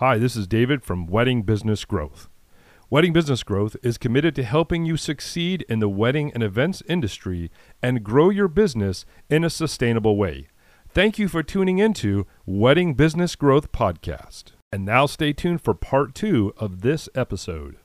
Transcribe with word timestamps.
Hi, 0.00 0.16
this 0.16 0.36
is 0.36 0.46
David 0.46 0.84
from 0.84 1.08
Wedding 1.08 1.42
Business 1.42 1.84
Growth. 1.84 2.28
Wedding 2.88 3.12
Business 3.12 3.42
Growth 3.42 3.74
is 3.82 3.98
committed 3.98 4.32
to 4.36 4.44
helping 4.44 4.84
you 4.84 4.96
succeed 4.96 5.66
in 5.68 5.80
the 5.80 5.88
wedding 5.88 6.30
and 6.34 6.40
events 6.40 6.84
industry 6.88 7.50
and 7.82 8.04
grow 8.04 8.30
your 8.30 8.46
business 8.46 9.04
in 9.28 9.42
a 9.42 9.50
sustainable 9.50 10.16
way. 10.16 10.46
Thank 10.88 11.18
you 11.18 11.26
for 11.26 11.42
tuning 11.42 11.80
into 11.80 12.28
Wedding 12.46 12.94
Business 12.94 13.34
Growth 13.34 13.72
Podcast. 13.72 14.52
And 14.70 14.84
now 14.84 15.06
stay 15.06 15.32
tuned 15.32 15.62
for 15.62 15.74
part 15.74 16.14
two 16.14 16.54
of 16.56 16.82
this 16.82 17.08
episode. 17.16 17.78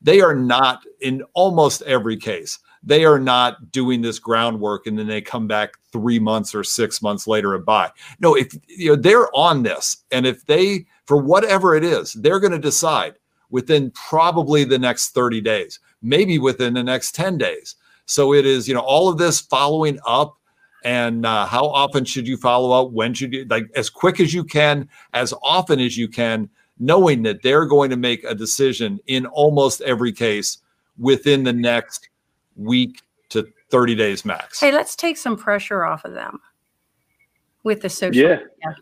They 0.00 0.22
are 0.22 0.34
not, 0.34 0.84
in 1.02 1.24
almost 1.34 1.82
every 1.82 2.16
case, 2.16 2.58
they 2.82 3.04
are 3.04 3.18
not 3.18 3.70
doing 3.70 4.00
this 4.00 4.18
groundwork 4.18 4.86
and 4.86 4.98
then 4.98 5.08
they 5.08 5.20
come 5.20 5.46
back 5.46 5.74
three 5.92 6.18
months 6.18 6.54
or 6.54 6.64
six 6.64 7.02
months 7.02 7.26
later 7.26 7.54
and 7.54 7.66
buy. 7.66 7.90
No, 8.18 8.34
if 8.34 8.54
you 8.66 8.90
know 8.90 8.96
they're 8.96 9.34
on 9.36 9.62
this, 9.62 9.98
and 10.10 10.26
if 10.26 10.46
they, 10.46 10.86
for 11.06 11.16
whatever 11.16 11.74
it 11.74 11.84
is, 11.84 12.12
they're 12.14 12.40
going 12.40 12.52
to 12.52 12.58
decide 12.58 13.14
within 13.50 13.90
probably 13.92 14.64
the 14.64 14.78
next 14.78 15.10
30 15.10 15.40
days, 15.40 15.80
maybe 16.02 16.38
within 16.38 16.74
the 16.74 16.82
next 16.82 17.14
10 17.14 17.38
days. 17.38 17.76
So 18.06 18.34
it 18.34 18.46
is, 18.46 18.66
you 18.68 18.74
know, 18.74 18.80
all 18.80 19.08
of 19.08 19.18
this 19.18 19.40
following 19.40 19.98
up 20.06 20.36
and 20.84 21.24
uh, 21.24 21.46
how 21.46 21.64
often 21.66 22.04
should 22.04 22.28
you 22.28 22.36
follow 22.36 22.70
up? 22.72 22.92
When 22.92 23.14
should 23.14 23.32
you, 23.32 23.46
like, 23.46 23.70
as 23.74 23.88
quick 23.88 24.20
as 24.20 24.34
you 24.34 24.44
can, 24.44 24.86
as 25.14 25.32
often 25.42 25.80
as 25.80 25.96
you 25.96 26.08
can, 26.08 26.50
knowing 26.78 27.22
that 27.22 27.42
they're 27.42 27.64
going 27.64 27.88
to 27.88 27.96
make 27.96 28.22
a 28.24 28.34
decision 28.34 29.00
in 29.06 29.24
almost 29.26 29.80
every 29.80 30.12
case 30.12 30.58
within 30.98 31.42
the 31.42 31.52
next 31.52 32.10
week 32.56 33.00
to 33.30 33.48
30 33.70 33.94
days 33.94 34.24
max. 34.26 34.60
Hey, 34.60 34.72
let's 34.72 34.94
take 34.94 35.16
some 35.16 35.36
pressure 35.38 35.84
off 35.84 36.04
of 36.04 36.12
them 36.12 36.38
with 37.62 37.80
the 37.80 37.88
social 37.88 38.22
Yeah. 38.22 38.36
media. 38.36 38.76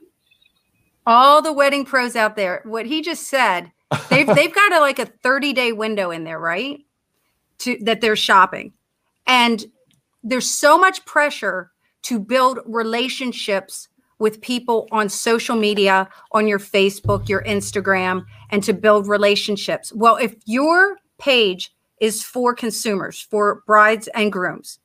All 1.07 1.43
the 1.43 1.53
wedding 1.53 1.85
pros 1.85 2.17
out 2.17 2.37
there, 2.37 2.63
what 2.65 2.87
he 2.87 3.03
just 3.03 3.29
said, 3.29 3.73
they've 4.11 4.27
they've 4.35 4.55
got 4.55 4.73
a 4.73 4.81
like 4.81 4.99
a 4.99 5.07
30 5.07 5.53
day 5.53 5.73
window 5.73 6.11
in 6.11 6.25
there, 6.25 6.39
right? 6.39 6.81
To 7.59 7.79
that 7.83 8.01
they're 8.01 8.17
shopping. 8.17 8.73
And 9.27 9.65
there's 10.23 10.49
so 10.49 10.79
much 10.79 11.05
pressure 11.05 11.71
to 12.03 12.19
build 12.19 12.59
relationships 12.67 13.89
with 14.19 14.41
people 14.41 14.87
on 14.93 15.09
social 15.09 15.57
media, 15.57 16.09
on 16.31 16.47
your 16.47 16.59
Facebook, 16.59 17.29
your 17.29 17.43
Instagram, 17.43 18.25
and 18.51 18.63
to 18.63 18.73
build 18.73 19.09
relationships. 19.09 19.93
Well, 19.93 20.17
if 20.17 20.37
your 20.45 20.99
page 21.19 21.75
is 22.01 22.23
for 22.23 22.55
consumers, 22.55 23.21
for 23.21 23.63
brides 23.67 24.09
and 24.09 24.31
grooms, 24.33 24.79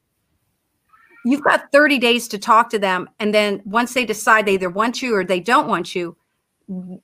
you've 1.31 1.43
got 1.43 1.71
30 1.71 1.99
days 1.99 2.27
to 2.29 2.37
talk 2.37 2.69
to 2.69 2.79
them. 2.79 3.09
And 3.19 3.33
then 3.33 3.61
once 3.65 3.93
they 3.93 4.05
decide 4.05 4.45
they 4.45 4.53
either 4.53 4.69
want 4.69 5.01
you 5.01 5.15
or 5.15 5.23
they 5.23 5.39
don't 5.39 5.67
want 5.67 5.95
you, 5.95 6.15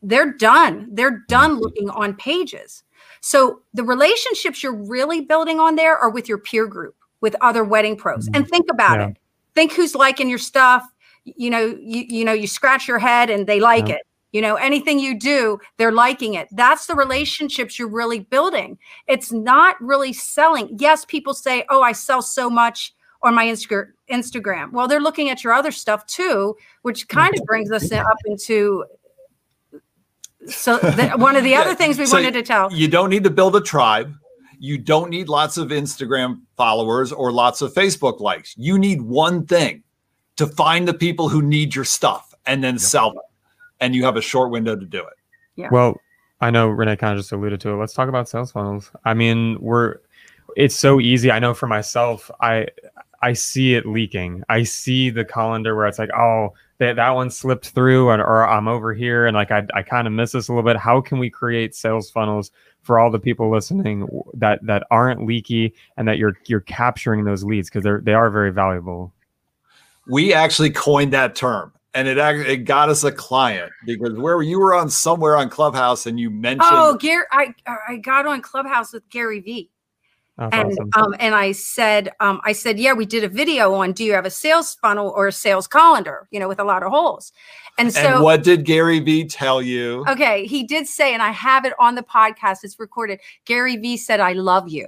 they're 0.02 0.34
done. 0.34 0.88
They're 0.92 1.24
done 1.28 1.60
looking 1.60 1.90
on 1.90 2.16
pages. 2.16 2.84
So 3.22 3.62
the 3.74 3.84
relationships 3.84 4.62
you're 4.62 4.76
really 4.76 5.22
building 5.22 5.60
on 5.60 5.76
there 5.76 5.98
are 5.98 6.10
with 6.10 6.28
your 6.28 6.38
peer 6.38 6.68
group, 6.68 6.96
with 7.22 7.36
other 7.42 7.64
wedding 7.64 7.96
pros. 7.96 8.26
Mm-hmm. 8.26 8.36
And 8.36 8.48
think 8.50 8.66
about 8.70 9.00
Yeah. 9.00 9.08
it. 9.08 9.18
Think 9.56 9.74
who's 9.74 9.96
liking 9.96 10.30
your 10.30 10.40
stuff. 10.40 10.84
You 11.24 11.50
know, 11.50 11.78
you, 11.80 12.06
you 12.10 12.26
know, 12.26 12.34
you 12.34 12.48
scratch 12.48 12.88
your 12.88 13.00
head 13.00 13.30
and 13.30 13.48
they 13.48 13.60
like 13.60 13.88
Yeah. 13.88 13.96
it. 13.96 14.02
You 14.34 14.42
know, 14.42 14.56
anything 14.56 15.00
you 15.00 15.18
do, 15.18 15.60
they're 15.78 15.92
liking 15.92 16.34
it. 16.34 16.48
That's 16.52 16.88
the 16.88 16.96
relationships 16.96 17.78
you're 17.78 17.88
really 17.88 18.20
building. 18.20 18.80
It's 19.08 19.32
not 19.32 19.80
really 19.80 20.12
selling. 20.12 20.76
Yes, 20.80 21.06
people 21.06 21.36
say, 21.36 21.66
"Oh, 21.70 21.84
I 21.84 21.92
sell 21.92 22.22
so 22.24 22.50
much 22.50 22.94
on 23.24 23.34
my 23.34 23.46
Instagram." 23.46 24.72
Well, 24.72 24.88
they're 24.88 25.02
looking 25.02 25.30
at 25.30 25.44
your 25.44 25.54
other 25.54 25.72
stuff 25.72 26.06
too, 26.06 26.56
which 26.82 27.08
kind 27.08 27.34
of 27.34 27.40
mm-hmm. 27.42 27.46
brings 27.46 27.72
us 27.72 27.92
up 27.92 28.18
into 28.26 28.86
so 30.48 30.78
the, 30.78 31.12
one 31.18 31.36
of 31.36 31.44
the 31.44 31.56
other 31.56 31.72
Yeah, 31.72 31.76
things 31.76 32.00
we 32.00 32.06
so 32.06 32.18
wanted 32.18 32.34
to 32.34 32.44
tell. 32.44 32.72
You 32.72 32.88
don't 32.88 33.10
need 33.10 33.24
to 33.24 33.30
build 33.30 33.56
a 33.56 33.62
tribe. 33.62 34.14
You 34.60 34.78
don't 34.78 35.10
need 35.10 35.28
lots 35.28 35.58
of 35.58 35.70
Instagram 35.70 36.42
followers 36.56 37.12
or 37.12 37.32
lots 37.32 37.62
of 37.62 37.74
Facebook 37.74 38.20
likes. 38.20 38.56
You 38.58 38.78
need 38.78 39.02
one 39.02 39.46
thing 39.46 39.84
to 40.38 40.48
find 40.48 40.88
the 40.88 40.94
people 40.94 41.30
who 41.30 41.42
need 41.42 41.76
your 41.76 41.86
stuff 41.86 42.34
and 42.46 42.64
then 42.64 42.80
sell 42.80 43.10
them. 43.10 43.24
And 43.82 43.94
you 43.94 44.06
have 44.06 44.16
a 44.16 44.22
short 44.22 44.52
window 44.52 44.76
to 44.76 44.86
do 44.86 45.00
it. 45.00 45.70
Well, 45.72 46.00
I 46.40 46.50
know 46.50 46.70
Renee 46.70 46.96
kind 46.96 47.14
of 47.14 47.20
just 47.20 47.32
alluded 47.32 47.60
to 47.62 47.70
it. 47.72 47.76
Let's 47.76 47.94
talk 47.94 48.10
about 48.10 48.30
sales 48.30 48.52
funnels. 48.52 48.92
I 49.06 49.14
mean, 49.14 49.58
we're 49.60 49.98
it's 50.56 50.76
so 50.76 51.00
easy. 51.00 51.32
I 51.32 51.40
know 51.40 51.54
for 51.54 51.68
myself, 51.68 52.30
I 52.40 52.68
I 53.24 53.34
see 53.34 53.74
it 53.74 53.86
leaking. 53.86 54.44
I 54.50 54.64
see 54.64 55.10
the 55.10 55.24
calendar 55.24 55.76
where 55.76 55.88
it's 55.88 55.98
like, 55.98 56.12
oh, 56.14 56.54
that 56.80 56.98
that 56.98 57.12
one 57.12 57.30
slipped 57.30 57.70
through, 57.70 58.10
and 58.10 58.22
or 58.22 58.48
I'm 58.48 58.68
over 58.68 58.94
here, 58.94 59.26
and 59.26 59.36
like 59.36 59.50
I 59.50 59.66
I 59.74 59.82
kind 59.82 60.08
of 60.08 60.14
miss 60.14 60.34
this 60.34 60.50
a 60.50 60.52
little 60.52 60.70
bit. 60.70 60.78
How 60.78 61.00
can 61.00 61.20
we 61.20 61.30
create 61.30 61.74
sales 61.74 62.12
funnels 62.12 62.52
for 62.82 63.00
all 63.00 63.10
the 63.10 63.20
people 63.20 63.50
listening 63.50 64.08
that 64.34 64.60
that 64.66 64.86
aren't 64.92 65.26
leaky 65.26 65.74
and 65.96 66.08
that 66.08 66.18
you're 66.18 66.38
you're 66.48 66.60
capturing 66.60 67.24
those 67.24 67.44
leads 67.44 67.70
because 67.70 67.84
they're 67.84 68.02
they 68.02 68.14
are 68.14 68.30
very 68.30 68.52
valuable. 68.52 69.14
We 70.08 70.34
actually 70.34 70.72
coined 70.72 71.14
that 71.14 71.34
term 71.34 71.72
and 71.94 72.08
it 72.08 72.18
actually 72.18 72.54
it 72.54 72.58
got 72.58 72.90
us 72.90 73.04
a 73.04 73.12
client 73.12 73.72
because 73.86 74.14
where 74.14 74.42
you 74.42 74.60
were 74.60 74.74
on 74.74 74.90
somewhere 74.90 75.38
on 75.38 75.50
Clubhouse 75.50 76.06
and 76.06 76.20
you 76.20 76.30
mentioned 76.30 76.70
Oh, 76.72 76.98
Gary, 76.98 77.26
I 77.32 77.54
I 77.88 77.98
got 77.98 78.26
on 78.26 78.42
Clubhouse 78.42 78.94
with 78.94 79.08
Gary 79.10 79.40
V. 79.40 79.70
That's 80.38 80.56
and 80.56 80.72
awesome. 80.72 80.90
um, 80.96 81.16
and 81.20 81.36
I 81.36 81.52
said, 81.52 82.12
um, 82.20 82.42
I 82.44 82.54
said, 82.54 82.80
yeah, 82.80 82.94
we 82.94 83.06
did 83.06 83.24
a 83.24 83.28
video 83.28 83.74
on 83.76 83.92
do 83.92 84.04
you 84.04 84.14
have 84.14 84.26
a 84.26 84.32
sales 84.32 84.74
funnel 84.76 85.14
or 85.16 85.28
a 85.28 85.32
sales 85.32 85.68
calendar, 85.68 86.28
you 86.32 86.40
know, 86.40 86.48
with 86.48 86.60
a 86.60 86.64
lot 86.64 86.82
of 86.82 86.92
holes. 86.92 87.32
And 87.78 87.94
so, 87.94 88.16
and 88.16 88.24
what 88.24 88.44
did 88.44 88.66
Gary 88.66 89.00
V 89.00 89.26
tell 89.26 89.62
you? 89.62 90.04
okay, 90.08 90.46
he 90.48 90.64
did 90.64 90.88
say, 90.88 91.14
and 91.14 91.22
I 91.22 91.30
have 91.32 91.66
it 91.66 91.74
on 91.80 91.96
the 91.96 92.04
podcast, 92.04 92.64
it's 92.64 92.80
recorded. 92.80 93.20
Gary 93.46 93.78
V 93.78 93.96
said, 93.98 94.20
I 94.20 94.34
love 94.34 94.70
you. 94.70 94.88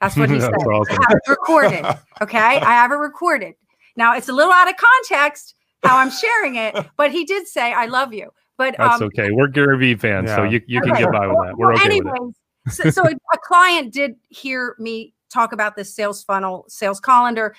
That's 0.00 0.16
what 0.16 0.30
he 0.30 0.40
said. 0.40 0.52
That's 0.52 0.64
I 0.64 0.66
awesome. 0.66 0.96
have 0.96 1.16
it 1.16 1.30
recorded. 1.30 1.84
Okay. 2.22 2.38
I 2.38 2.72
have 2.72 2.90
it 2.90 2.96
recorded. 2.96 3.54
Now 3.96 4.14
it's 4.16 4.28
a 4.28 4.32
little 4.32 4.52
out 4.52 4.68
of 4.68 4.76
context 4.76 5.54
how 5.82 5.98
I'm 5.98 6.10
sharing 6.10 6.56
it, 6.56 6.74
but 6.96 7.10
he 7.12 7.24
did 7.24 7.46
say, 7.46 7.72
I 7.72 7.86
love 7.86 8.12
you. 8.14 8.30
But 8.58 8.76
That's 8.78 9.00
um, 9.02 9.08
okay. 9.08 9.30
We're 9.30 9.48
Gary 9.48 9.76
Vee 9.78 9.96
fans, 9.96 10.30
so 10.30 10.42
Yeah. 10.44 10.50
you, 10.50 10.62
you 10.66 10.80
can 10.80 10.94
get 10.94 11.12
by 11.12 11.26
with 11.26 11.36
that. 11.46 11.54
We're 11.58 11.74
okay 11.74 11.88
with 11.88 12.06
it. 12.06 12.08
anyways, 12.08 12.34
so, 12.68 12.90
so 12.90 13.02
a, 13.02 13.10
a 13.10 13.38
client 13.44 13.92
did 13.92 14.16
hear 14.28 14.76
me 14.78 15.12
talk 15.32 15.52
about 15.52 15.76
this 15.76 15.94
sales 15.94 16.22
funnel, 16.24 16.64
sales 16.68 17.00
calendar. 17.00 17.54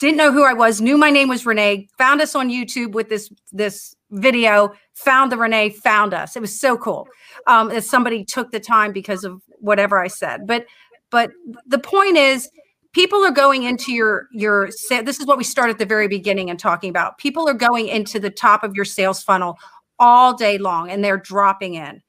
Didn't 0.00 0.16
know 0.16 0.32
who 0.32 0.44
I 0.44 0.54
was. 0.54 0.80
Knew 0.80 0.96
my 0.96 1.10
name 1.10 1.28
was 1.28 1.44
Renee. 1.44 1.88
Found 1.98 2.20
us 2.20 2.34
on 2.34 2.48
YouTube 2.48 2.92
with 2.92 3.08
this 3.08 3.30
this 3.52 3.94
video. 4.10 4.72
Found 4.94 5.30
the 5.30 5.36
Renee. 5.36 5.70
Found 5.70 6.14
us. 6.14 6.36
It 6.36 6.40
was 6.40 6.58
so 6.58 6.78
cool. 6.78 7.06
Um, 7.46 7.68
that 7.68 7.84
somebody 7.84 8.24
took 8.24 8.50
the 8.50 8.60
time 8.60 8.92
because 8.92 9.24
of 9.24 9.42
whatever 9.58 10.00
I 10.00 10.08
said. 10.08 10.46
But 10.46 10.66
but 11.10 11.30
the 11.66 11.78
point 11.78 12.16
is, 12.16 12.48
people 12.92 13.22
are 13.24 13.30
going 13.30 13.64
into 13.64 13.92
your 13.92 14.28
your. 14.32 14.70
This 14.88 15.20
is 15.20 15.26
what 15.26 15.36
we 15.36 15.44
start 15.44 15.68
at 15.68 15.78
the 15.78 15.86
very 15.86 16.08
beginning 16.08 16.48
and 16.48 16.58
talking 16.58 16.88
about. 16.88 17.18
People 17.18 17.46
are 17.46 17.54
going 17.54 17.88
into 17.88 18.18
the 18.18 18.30
top 18.30 18.64
of 18.64 18.74
your 18.74 18.86
sales 18.86 19.22
funnel 19.22 19.58
all 19.98 20.34
day 20.34 20.56
long, 20.56 20.90
and 20.90 21.04
they're 21.04 21.18
dropping 21.18 21.74
in. 21.74 22.00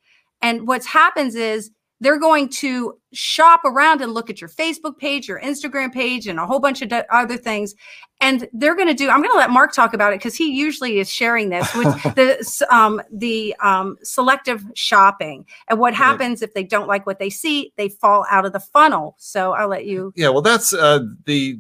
And 0.42 0.66
what 0.66 0.86
happens 0.86 1.36
is 1.36 1.72
they're 2.06 2.20
going 2.20 2.48
to 2.48 2.96
shop 3.14 3.66
around 3.66 4.00
and 4.00 4.14
look 4.14 4.30
at 4.30 4.40
your 4.40 4.50
Facebook 4.50 5.00
page, 5.00 5.28
your 5.28 5.42
Instagram 5.42 5.92
page, 5.92 6.28
and 6.28 6.38
a 6.40 6.46
whole 6.46 6.60
bunch 6.60 6.84
of 6.84 6.90
d- 6.90 7.02
other 7.10 7.36
things. 7.36 7.74
And 8.22 8.48
they're 8.54 8.76
going 8.76 8.88
to 8.88 8.94
do. 8.94 9.10
I'm 9.10 9.24
going 9.24 9.32
to 9.32 9.38
let 9.38 9.50
Mark 9.50 9.74
talk 9.74 9.96
about 9.96 10.14
it 10.14 10.20
because 10.20 10.36
he 10.36 10.52
usually 10.52 11.00
is 11.00 11.12
sharing 11.12 11.50
this 11.50 11.74
with 11.74 11.88
the 12.16 12.68
um, 12.70 13.02
the 13.12 13.56
um, 13.60 13.98
selective 14.04 14.64
shopping. 14.76 15.48
And 15.68 15.80
what 15.80 15.96
happens 15.96 16.44
if 16.44 16.54
they 16.54 16.64
don't 16.64 16.88
like 16.88 17.08
what 17.08 17.18
they 17.18 17.32
see, 17.32 17.74
they 17.76 17.90
fall 17.90 18.24
out 18.30 18.46
of 18.46 18.54
the 18.54 18.60
funnel. 18.60 19.16
So 19.18 19.54
I'll 19.54 19.68
let 19.68 19.88
you. 19.88 20.14
Yeah, 20.16 20.30
well, 20.30 20.44
that's 20.44 20.74
uh, 20.76 21.00
the. 21.26 21.60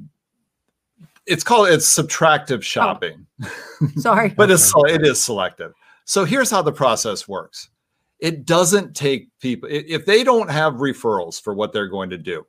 It's 1.26 1.44
called 1.44 1.70
it's 1.70 1.92
subtractive 1.92 2.62
shopping, 2.62 3.26
Sorry. 3.98 4.30
but 4.30 4.52
it's 4.52 4.72
it 4.76 5.04
is 5.04 5.20
selective. 5.20 5.74
So 6.04 6.24
here's 6.24 6.52
how 6.52 6.62
the 6.62 6.72
process 6.72 7.28
works. 7.28 7.70
It 8.20 8.46
doesn't 8.46 8.96
take 8.96 9.30
people 9.40 9.70
if 9.72 10.06
they 10.06 10.24
don't 10.24 10.50
have 10.50 10.76
referrals 10.76 11.42
for 11.42 11.54
what 11.54 11.74
they're 11.74 11.88
going 11.88 12.10
to 12.12 12.18
do, 12.18 12.46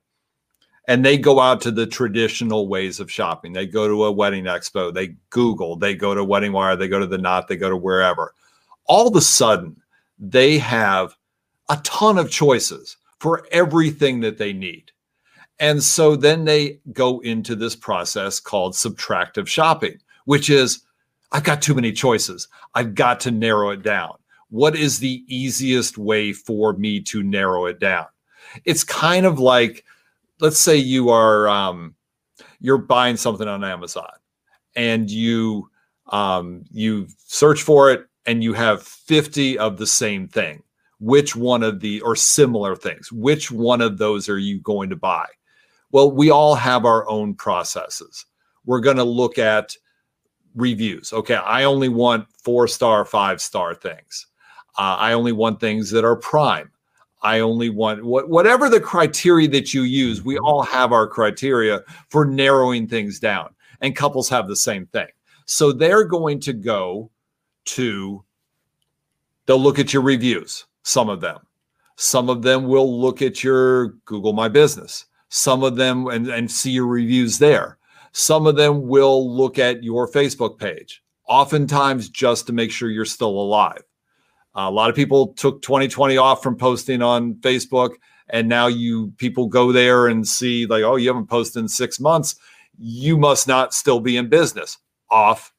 and 0.89 1.05
they 1.05 1.19
go 1.19 1.41
out 1.41 1.61
to 1.63 1.71
the 1.71 1.87
traditional 1.87 2.69
ways 2.69 3.01
of 3.01 3.11
shopping. 3.11 3.53
They 3.53 3.67
go 3.67 3.89
to 3.89 4.05
a 4.05 4.13
wedding 4.13 4.45
expo, 4.45 4.95
they 4.95 5.17
Google, 5.31 5.77
they 5.77 5.95
go 5.95 6.15
to 6.15 6.25
Wedding 6.25 6.53
Wire, 6.53 6.77
they 6.77 6.89
go 6.89 7.01
to 7.01 7.07
the 7.07 7.19
Knot, 7.19 7.49
they 7.49 7.57
go 7.57 7.71
to 7.71 7.77
wherever. 7.77 8.33
All 8.87 9.09
of 9.09 9.17
a 9.17 9.21
sudden, 9.21 9.77
they 10.19 10.59
have 10.59 11.17
a 11.69 11.79
ton 11.83 12.17
of 12.19 12.31
choices 12.31 12.97
for 13.19 13.47
everything 13.51 14.21
that 14.21 14.39
they 14.39 14.53
need. 14.53 14.93
And 15.59 15.83
so 15.83 16.17
then 16.17 16.45
they 16.45 16.81
go 16.93 17.21
into 17.21 17.57
this 17.57 17.75
process 17.75 18.39
called 18.39 18.75
subtractive 18.75 19.47
shopping, 19.47 19.99
which 20.27 20.51
is 20.51 20.83
I've 21.33 21.45
got 21.45 21.63
too 21.63 21.75
many 21.75 21.93
choices. 21.93 22.49
I've 22.75 22.95
got 22.95 23.21
to 23.21 23.31
narrow 23.31 23.71
it 23.71 23.83
down. 23.83 24.15
What 24.51 24.77
is 24.77 24.99
the 24.99 25.25
easiest 25.27 25.99
way 25.99 26.33
for 26.33 26.75
me 26.75 27.01
to 27.03 27.23
narrow 27.23 27.67
it 27.67 27.81
down? 27.81 28.07
It's 28.65 28.85
kind 28.85 29.27
of 29.27 29.39
like, 29.39 29.85
let's 30.41 30.59
say 30.59 30.77
you 30.77 31.09
are 31.09 31.49
um, 31.49 31.95
you're 32.61 32.79
buying 32.79 33.17
something 33.17 33.49
on 33.49 33.65
Amazon, 33.65 34.13
and 34.77 35.11
you 35.11 35.69
um, 36.13 36.65
you 36.71 37.09
search 37.27 37.63
for 37.63 37.91
it 37.91 38.07
and 38.27 38.43
you 38.43 38.53
have 38.53 38.83
50 38.83 39.59
of 39.59 39.79
the 39.79 39.87
same 39.87 40.29
thing, 40.29 40.63
which 40.99 41.37
one 41.37 41.63
of 41.63 41.81
the 41.81 42.01
or 42.01 42.17
similar 42.17 42.77
things, 42.77 43.11
which 43.13 43.51
one 43.51 43.81
of 43.81 43.99
those 43.99 44.29
are 44.29 44.39
you 44.39 44.61
going 44.61 44.91
to 44.91 44.97
buy? 44.97 45.27
Well, 45.93 46.11
we 46.11 46.31
all 46.31 46.55
have 46.55 46.85
our 46.85 47.09
own 47.09 47.35
processes. 47.35 48.27
We're 48.65 48.81
going 48.81 48.97
to 48.97 49.05
look 49.05 49.39
at 49.39 49.77
reviews. 50.55 51.13
Okay, 51.13 51.37
I 51.37 51.65
only 51.65 51.89
want 51.89 52.27
four 52.43 52.67
star, 52.67 53.05
five 53.05 53.41
star 53.41 53.75
things. 53.75 54.27
Uh, 54.79 54.97
I 54.99 55.13
only 55.13 55.33
want 55.33 55.61
things 55.61 55.91
that 55.91 56.05
are 56.05 56.17
prime. 56.17 56.71
I 57.23 57.41
only 57.41 57.71
want 57.71 58.05
what, 58.05 58.29
whatever 58.29 58.69
the 58.69 58.81
criteria 58.81 59.49
that 59.49 59.73
you 59.73 59.83
use. 59.83 60.23
We 60.23 60.39
all 60.39 60.63
have 60.63 60.93
our 60.93 61.07
criteria 61.07 61.81
for 62.11 62.25
narrowing 62.25 62.87
things 62.87 63.19
down, 63.19 63.55
and 63.81 63.97
couples 63.97 64.29
have 64.29 64.49
the 64.49 64.57
same 64.57 64.87
thing. 64.87 65.09
So 65.47 65.73
they're 65.73 66.05
going 66.05 66.41
to 66.41 66.53
go 66.53 67.11
to, 67.67 68.23
they'll 69.47 69.59
look 69.59 69.79
at 69.79 69.93
your 69.93 70.03
reviews, 70.03 70.67
some 70.83 71.09
of 71.09 71.21
them. 71.21 71.39
Some 71.97 72.29
of 72.29 72.43
them 72.43 72.69
will 72.69 73.01
look 73.01 73.23
at 73.23 73.43
your 73.43 73.89
Google 74.05 74.35
My 74.35 74.49
Business. 74.49 75.07
Some 75.29 75.63
of 75.63 75.77
them 75.77 76.07
and, 76.07 76.29
and 76.29 76.51
see 76.51 76.71
your 76.71 76.87
reviews 76.87 77.39
there. 77.39 77.79
Some 78.13 78.47
of 78.47 78.57
them 78.57 78.87
will 78.87 79.35
look 79.35 79.59
at 79.59 79.83
your 79.83 80.09
Facebook 80.09 80.59
page, 80.59 81.03
oftentimes 81.29 82.09
just 82.09 82.47
to 82.47 82.53
make 82.53 82.71
sure 82.71 82.91
you're 82.91 83.05
still 83.05 83.31
alive. 83.31 83.83
A 84.57 84.71
lot 84.71 84.89
of 84.89 84.97
people 84.97 85.29
took 85.35 85.61
2020 85.63 86.17
off 86.17 86.43
from 86.43 86.57
posting 86.57 87.03
on 87.03 87.35
Facebook, 87.37 87.97
and 88.31 88.49
now 88.49 88.67
you 88.67 89.13
people 89.19 89.47
go 89.47 89.71
there 89.71 90.07
and 90.07 90.27
see 90.27 90.67
like, 90.67 90.83
oh, 90.83 90.97
you 90.97 91.09
haven't 91.09 91.29
posted 91.29 91.61
in 91.61 91.69
six 91.69 92.01
months. 92.01 92.37
You 92.79 93.17
must 93.19 93.47
not 93.47 93.75
still 93.75 94.01
be 94.01 94.17
in 94.17 94.29
business. 94.29 94.79
Off. 95.11 95.53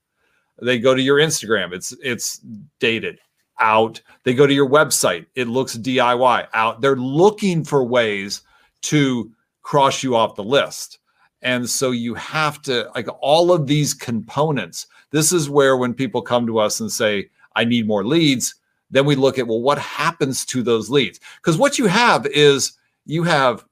They 0.62 0.80
go 0.80 0.96
to 0.96 1.02
your 1.02 1.18
Instagram. 1.18 1.74
It's 1.74 1.96
it's 2.04 2.42
dated. 2.80 3.20
Out. 3.60 4.02
They 4.24 4.34
go 4.34 4.46
to 4.46 4.54
your 4.54 4.70
website. 4.70 5.26
It 5.36 5.48
looks 5.48 5.78
DIY. 5.78 6.48
Out. 6.54 6.82
They're 6.82 6.96
looking 6.96 7.64
for 7.64 7.84
ways 7.84 8.42
to 8.84 9.32
cross 9.62 10.04
you 10.04 10.16
off 10.16 10.36
the 10.36 10.44
list. 10.44 11.00
And 11.42 11.70
so 11.70 11.92
you 11.92 12.14
have 12.16 12.62
to, 12.64 12.90
like 12.96 13.08
all 13.22 13.52
of 13.52 13.68
these 13.68 13.94
components. 13.94 14.88
This 15.12 15.32
is 15.32 15.50
where 15.50 15.78
when 15.78 15.94
people 15.94 16.22
come 16.22 16.48
to 16.48 16.60
us 16.60 16.80
and 16.80 16.92
say, 16.92 17.30
I 17.56 17.64
need 17.64 17.88
more 17.88 18.06
leads, 18.06 18.56
then 18.90 19.06
we 19.06 19.16
look 19.16 19.38
at, 19.38 19.48
well, 19.48 19.62
what 19.62 19.80
happens 19.80 20.46
to 20.48 20.64
those 20.64 20.90
leads? 20.90 21.20
Because 21.38 21.58
what 21.58 21.78
you 21.78 21.88
have 21.88 22.26
is 22.28 22.74
you 23.06 23.24
have 23.24 23.66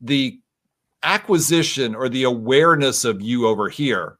the 0.00 0.40
acquisition 1.02 1.94
or 1.94 2.08
the 2.08 2.24
awareness 2.24 3.04
of 3.04 3.22
you 3.22 3.46
over 3.46 3.68
here, 3.68 4.18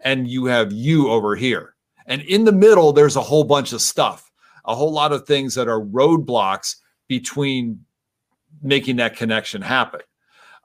and 0.00 0.28
you 0.28 0.46
have 0.46 0.72
you 0.72 1.10
over 1.10 1.34
here. 1.34 1.74
And 2.06 2.22
in 2.22 2.44
the 2.44 2.52
middle, 2.52 2.92
there's 2.92 3.16
a 3.16 3.22
whole 3.22 3.44
bunch 3.44 3.72
of 3.72 3.80
stuff, 3.80 4.30
a 4.64 4.74
whole 4.74 4.92
lot 4.92 5.12
of 5.12 5.26
things 5.26 5.54
that 5.54 5.68
are 5.68 5.80
roadblocks 5.80 6.76
between 7.08 7.84
making 8.62 8.96
that 8.96 9.16
connection 9.16 9.62
happen 9.62 10.00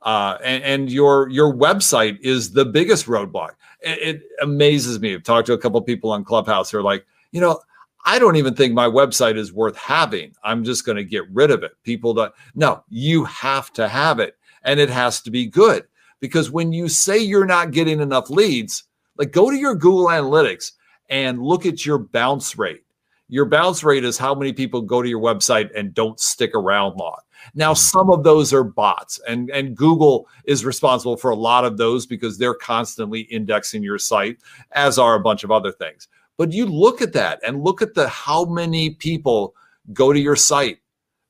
uh, 0.04 0.38
and, 0.44 0.64
and, 0.64 0.92
your 0.92 1.28
your 1.30 1.54
website 1.54 2.18
is 2.22 2.54
the 2.54 2.66
biggest 2.66 3.06
roadblock. 3.08 3.52
It, 3.82 4.16
it 4.16 4.22
amazes 4.42 5.00
me. 5.00 5.14
I've 5.14 5.24
talked 5.24 5.48
to 5.48 5.54
a 5.54 5.58
couple 5.58 5.82
people 5.82 6.12
on 6.12 6.24
Clubhouse 6.24 6.72
who 6.72 6.78
are 6.78 6.84
like, 6.84 7.06
you 7.32 7.42
know, 7.42 7.60
I 8.06 8.20
don't 8.20 8.38
even 8.38 8.56
think 8.56 8.74
my 8.74 8.88
website 8.88 9.38
is 9.38 9.54
worth 9.54 9.76
having. 9.78 10.34
I'm 10.44 10.64
just 10.64 10.86
going 10.86 10.96
to 10.96 11.04
get 11.04 11.30
rid 11.32 11.52
of 11.52 11.64
it. 11.64 11.72
People 11.84 12.14
don't. 12.14 12.34
No, 12.56 12.84
you 12.90 13.26
have 13.26 13.72
to 13.74 13.88
have 13.88 14.20
it, 14.20 14.38
and 14.64 14.80
it 14.80 14.90
has 14.90 15.22
to 15.22 15.32
be 15.32 15.46
good 15.46 15.86
because 16.20 16.52
when 16.52 16.72
you 16.72 16.88
say 16.90 17.18
you're 17.18 17.46
not 17.46 17.72
getting 17.72 18.00
enough 18.00 18.30
leads, 18.30 18.84
like 19.18 19.32
go 19.32 19.50
to 19.50 19.58
your 19.58 19.76
Google 19.76 20.08
Analytics 20.08 20.72
and 21.10 21.42
look 21.42 21.66
at 21.66 21.86
your 21.86 21.98
bounce 21.98 22.58
rate. 22.58 22.84
Your 23.28 23.46
bounce 23.46 23.84
rate 23.84 24.04
is 24.04 24.18
how 24.18 24.34
many 24.34 24.54
people 24.54 24.82
go 24.82 25.02
to 25.04 25.10
your 25.10 25.22
website 25.22 25.70
and 25.78 25.94
don't 25.94 26.20
stick 26.20 26.56
around 26.56 26.98
long. 26.98 27.20
Now, 27.54 27.74
mm-hmm. 27.74 27.78
some 27.78 28.10
of 28.10 28.24
those 28.24 28.54
are 28.54 28.64
bots, 28.64 29.20
and, 29.28 29.50
and 29.52 29.76
Google 29.76 30.28
is 30.46 30.66
responsible 30.66 31.16
for 31.16 31.30
a 31.30 31.36
lot 31.36 31.64
of 31.64 31.78
those 31.78 32.06
because 32.06 32.38
they're 32.38 32.56
constantly 32.56 33.22
indexing 33.22 33.84
your 33.84 34.00
site, 34.00 34.40
as 34.72 34.98
are 34.98 35.16
a 35.16 35.20
bunch 35.20 35.44
of 35.44 35.52
other 35.52 35.72
things. 35.72 36.08
But 36.40 36.52
you 36.52 36.66
look 36.66 37.04
at 37.04 37.14
that 37.14 37.40
and 37.46 37.64
look 37.64 37.84
at 37.84 37.94
the 37.94 38.08
how 38.08 38.46
many 38.46 38.90
people 38.90 39.54
go 39.94 40.12
to 40.12 40.20
your 40.20 40.36
site 40.36 40.80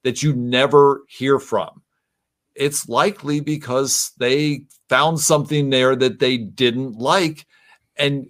that 0.03 0.23
you 0.23 0.33
never 0.33 1.03
hear 1.09 1.37
from. 1.39 1.81
It's 2.55 2.87
likely 2.87 3.41
because 3.41 4.13
they 4.17 4.61
found 4.87 5.19
something 5.19 5.69
there 5.69 5.97
that 5.97 6.19
they 6.19 6.37
didn't 6.37 6.93
like. 6.93 7.45
And 7.97 8.27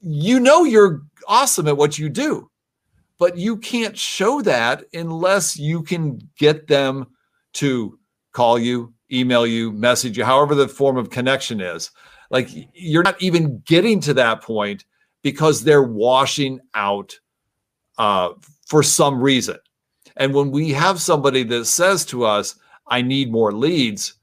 you 0.00 0.38
know 0.38 0.62
you're 0.62 1.02
awesome 1.26 1.66
at 1.66 1.76
what 1.76 1.98
you 1.98 2.08
do 2.08 2.48
but 3.18 3.36
you 3.36 3.56
can't 3.56 3.98
show 3.98 4.40
that 4.42 4.84
unless 4.94 5.58
you 5.58 5.82
can 5.82 6.20
get 6.38 6.68
them 6.68 7.06
to 7.54 7.98
call 8.32 8.58
you, 8.58 8.94
email 9.12 9.46
you, 9.46 9.72
message 9.72 10.16
you, 10.16 10.24
however 10.24 10.54
the 10.54 10.68
form 10.68 10.96
of 10.96 11.10
connection 11.10 11.60
is. 11.60 11.90
Like 12.30 12.48
you're 12.72 13.02
not 13.02 13.20
even 13.20 13.60
getting 13.66 14.00
to 14.00 14.14
that 14.14 14.42
point 14.42 14.84
because 15.30 15.62
they're 15.62 15.82
washing 15.82 16.58
out 16.72 17.20
uh, 17.98 18.30
for 18.66 18.82
some 18.82 19.20
reason. 19.20 19.58
And 20.16 20.32
when 20.32 20.50
we 20.50 20.70
have 20.70 21.02
somebody 21.02 21.42
that 21.42 21.66
says 21.66 22.06
to 22.06 22.24
us, 22.24 22.54
I 22.86 23.02
need 23.02 23.30
more 23.30 23.52
leads, 23.52 24.14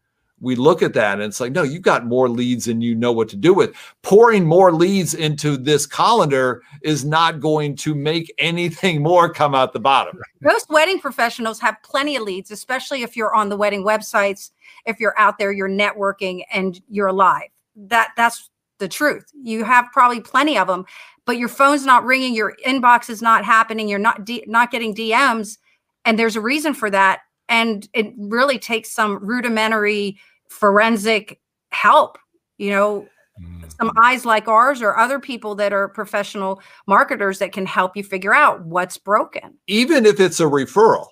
we 0.41 0.55
look 0.55 0.81
at 0.81 0.93
that 0.93 1.13
and 1.13 1.21
it's 1.21 1.39
like, 1.39 1.51
no, 1.51 1.61
you've 1.61 1.83
got 1.83 2.07
more 2.07 2.27
leads 2.27 2.65
than 2.65 2.81
you 2.81 2.95
know 2.95 3.11
what 3.11 3.29
to 3.29 3.35
do 3.35 3.53
with. 3.53 3.75
Pouring 4.01 4.45
more 4.45 4.73
leads 4.73 5.13
into 5.13 5.57
this 5.57 5.85
colander 5.85 6.63
is 6.81 7.05
not 7.05 7.39
going 7.39 7.75
to 7.75 7.93
make 7.93 8.33
anything 8.39 9.03
more 9.03 9.31
come 9.31 9.53
out 9.53 9.73
the 9.73 9.79
bottom. 9.79 10.19
Most 10.41 10.71
wedding 10.71 10.99
professionals 10.99 11.59
have 11.59 11.77
plenty 11.83 12.15
of 12.15 12.23
leads, 12.23 12.49
especially 12.49 13.03
if 13.03 13.15
you're 13.15 13.35
on 13.35 13.49
the 13.49 13.57
wedding 13.57 13.85
websites, 13.85 14.49
if 14.87 14.99
you're 14.99 15.17
out 15.19 15.37
there, 15.37 15.51
you're 15.51 15.69
networking 15.69 16.41
and 16.51 16.81
you're 16.89 17.07
alive. 17.07 17.49
That 17.75 18.09
that's 18.17 18.49
the 18.79 18.87
truth. 18.87 19.25
You 19.33 19.63
have 19.63 19.85
probably 19.93 20.21
plenty 20.21 20.57
of 20.57 20.67
them, 20.67 20.85
but 21.25 21.37
your 21.37 21.49
phone's 21.49 21.85
not 21.85 22.03
ringing, 22.03 22.33
your 22.33 22.55
inbox 22.65 23.09
is 23.09 23.21
not 23.21 23.45
happening, 23.45 23.87
you're 23.87 23.99
not 23.99 24.25
D- 24.25 24.43
not 24.47 24.71
getting 24.71 24.93
DMs, 24.93 25.57
and 26.05 26.17
there's 26.19 26.35
a 26.35 26.41
reason 26.41 26.73
for 26.73 26.89
that 26.89 27.21
and 27.49 27.87
it 27.93 28.13
really 28.17 28.57
takes 28.57 28.91
some 28.91 29.23
rudimentary 29.23 30.17
forensic 30.49 31.39
help 31.71 32.17
you 32.57 32.69
know 32.69 33.07
mm. 33.41 33.77
some 33.77 33.91
eyes 34.01 34.25
like 34.25 34.47
ours 34.47 34.81
or 34.81 34.97
other 34.97 35.19
people 35.19 35.55
that 35.55 35.73
are 35.73 35.89
professional 35.89 36.61
marketers 36.87 37.39
that 37.39 37.51
can 37.51 37.65
help 37.65 37.97
you 37.97 38.03
figure 38.03 38.33
out 38.33 38.63
what's 38.65 38.97
broken 38.97 39.57
even 39.67 40.05
if 40.05 40.19
it's 40.19 40.39
a 40.39 40.45
referral 40.45 41.07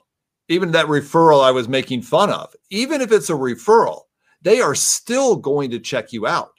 even 0.48 0.72
that 0.72 0.86
referral 0.86 1.44
i 1.44 1.52
was 1.52 1.68
making 1.68 2.02
fun 2.02 2.30
of 2.30 2.54
even 2.70 3.02
if 3.02 3.12
it's 3.12 3.30
a 3.30 3.34
referral 3.34 4.02
they 4.42 4.62
are 4.62 4.76
still 4.76 5.36
going 5.36 5.70
to 5.70 5.80
check 5.80 6.14
you 6.14 6.26
out 6.28 6.52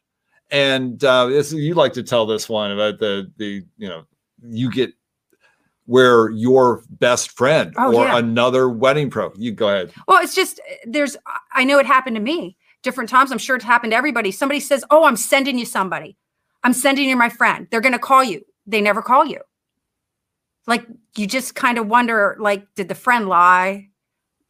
and 0.50 1.02
uh, 1.04 1.42
you 1.50 1.74
like 1.74 1.92
to 1.94 2.02
tell 2.02 2.26
this 2.26 2.48
one 2.48 2.70
about 2.70 2.98
the 2.98 3.30
the 3.36 3.64
you 3.76 3.88
know 3.88 4.04
you 4.42 4.70
get 4.70 4.92
where 5.86 6.30
your 6.30 6.82
best 6.90 7.30
friend 7.32 7.74
oh, 7.76 7.94
or 7.94 8.04
yeah. 8.04 8.18
another 8.18 8.68
wedding 8.68 9.10
pro. 9.10 9.32
You 9.36 9.52
go 9.52 9.68
ahead. 9.68 9.92
Well, 10.08 10.22
it's 10.22 10.34
just 10.34 10.60
there's 10.86 11.16
I 11.52 11.64
know 11.64 11.78
it 11.78 11.86
happened 11.86 12.16
to 12.16 12.22
me 12.22 12.56
different 12.82 13.10
times. 13.10 13.32
I'm 13.32 13.38
sure 13.38 13.56
it's 13.56 13.64
happened 13.64 13.92
to 13.92 13.96
everybody. 13.96 14.30
Somebody 14.30 14.60
says, 14.60 14.84
"Oh, 14.90 15.04
I'm 15.04 15.16
sending 15.16 15.58
you 15.58 15.66
somebody. 15.66 16.16
I'm 16.62 16.72
sending 16.72 17.08
you 17.08 17.16
my 17.16 17.28
friend. 17.28 17.66
They're 17.70 17.80
going 17.80 17.92
to 17.92 17.98
call 17.98 18.24
you." 18.24 18.44
They 18.66 18.80
never 18.80 19.02
call 19.02 19.26
you. 19.26 19.40
Like 20.66 20.86
you 21.16 21.26
just 21.26 21.54
kind 21.54 21.76
of 21.76 21.86
wonder 21.86 22.36
like 22.40 22.66
did 22.74 22.88
the 22.88 22.94
friend 22.94 23.28
lie? 23.28 23.88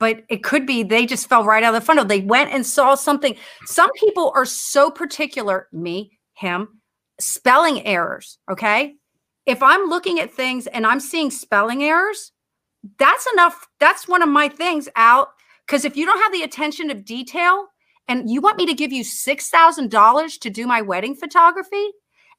But 0.00 0.24
it 0.28 0.42
could 0.42 0.66
be 0.66 0.82
they 0.82 1.06
just 1.06 1.28
fell 1.28 1.44
right 1.44 1.62
out 1.62 1.74
of 1.74 1.80
the 1.80 1.86
funnel. 1.86 2.04
They 2.04 2.20
went 2.20 2.50
and 2.50 2.66
saw 2.66 2.94
something. 2.94 3.36
Some 3.64 3.90
people 3.92 4.32
are 4.34 4.44
so 4.44 4.90
particular, 4.90 5.68
me, 5.72 6.18
him, 6.34 6.80
spelling 7.18 7.86
errors, 7.86 8.38
okay? 8.50 8.96
if 9.46 9.62
I'm 9.62 9.88
looking 9.88 10.20
at 10.20 10.32
things 10.32 10.66
and 10.66 10.86
I'm 10.86 11.00
seeing 11.00 11.30
spelling 11.30 11.82
errors, 11.82 12.32
that's 12.98 13.26
enough. 13.32 13.66
That's 13.80 14.08
one 14.08 14.22
of 14.22 14.28
my 14.28 14.48
things 14.48 14.88
out. 14.96 15.28
Because 15.66 15.84
if 15.84 15.96
you 15.96 16.06
don't 16.06 16.20
have 16.20 16.32
the 16.32 16.42
attention 16.42 16.90
of 16.90 17.04
detail 17.04 17.66
and 18.08 18.30
you 18.30 18.40
want 18.40 18.58
me 18.58 18.66
to 18.66 18.74
give 18.74 18.92
you 18.92 19.02
$6,000 19.02 20.40
to 20.40 20.50
do 20.50 20.66
my 20.66 20.82
wedding 20.82 21.14
photography 21.14 21.90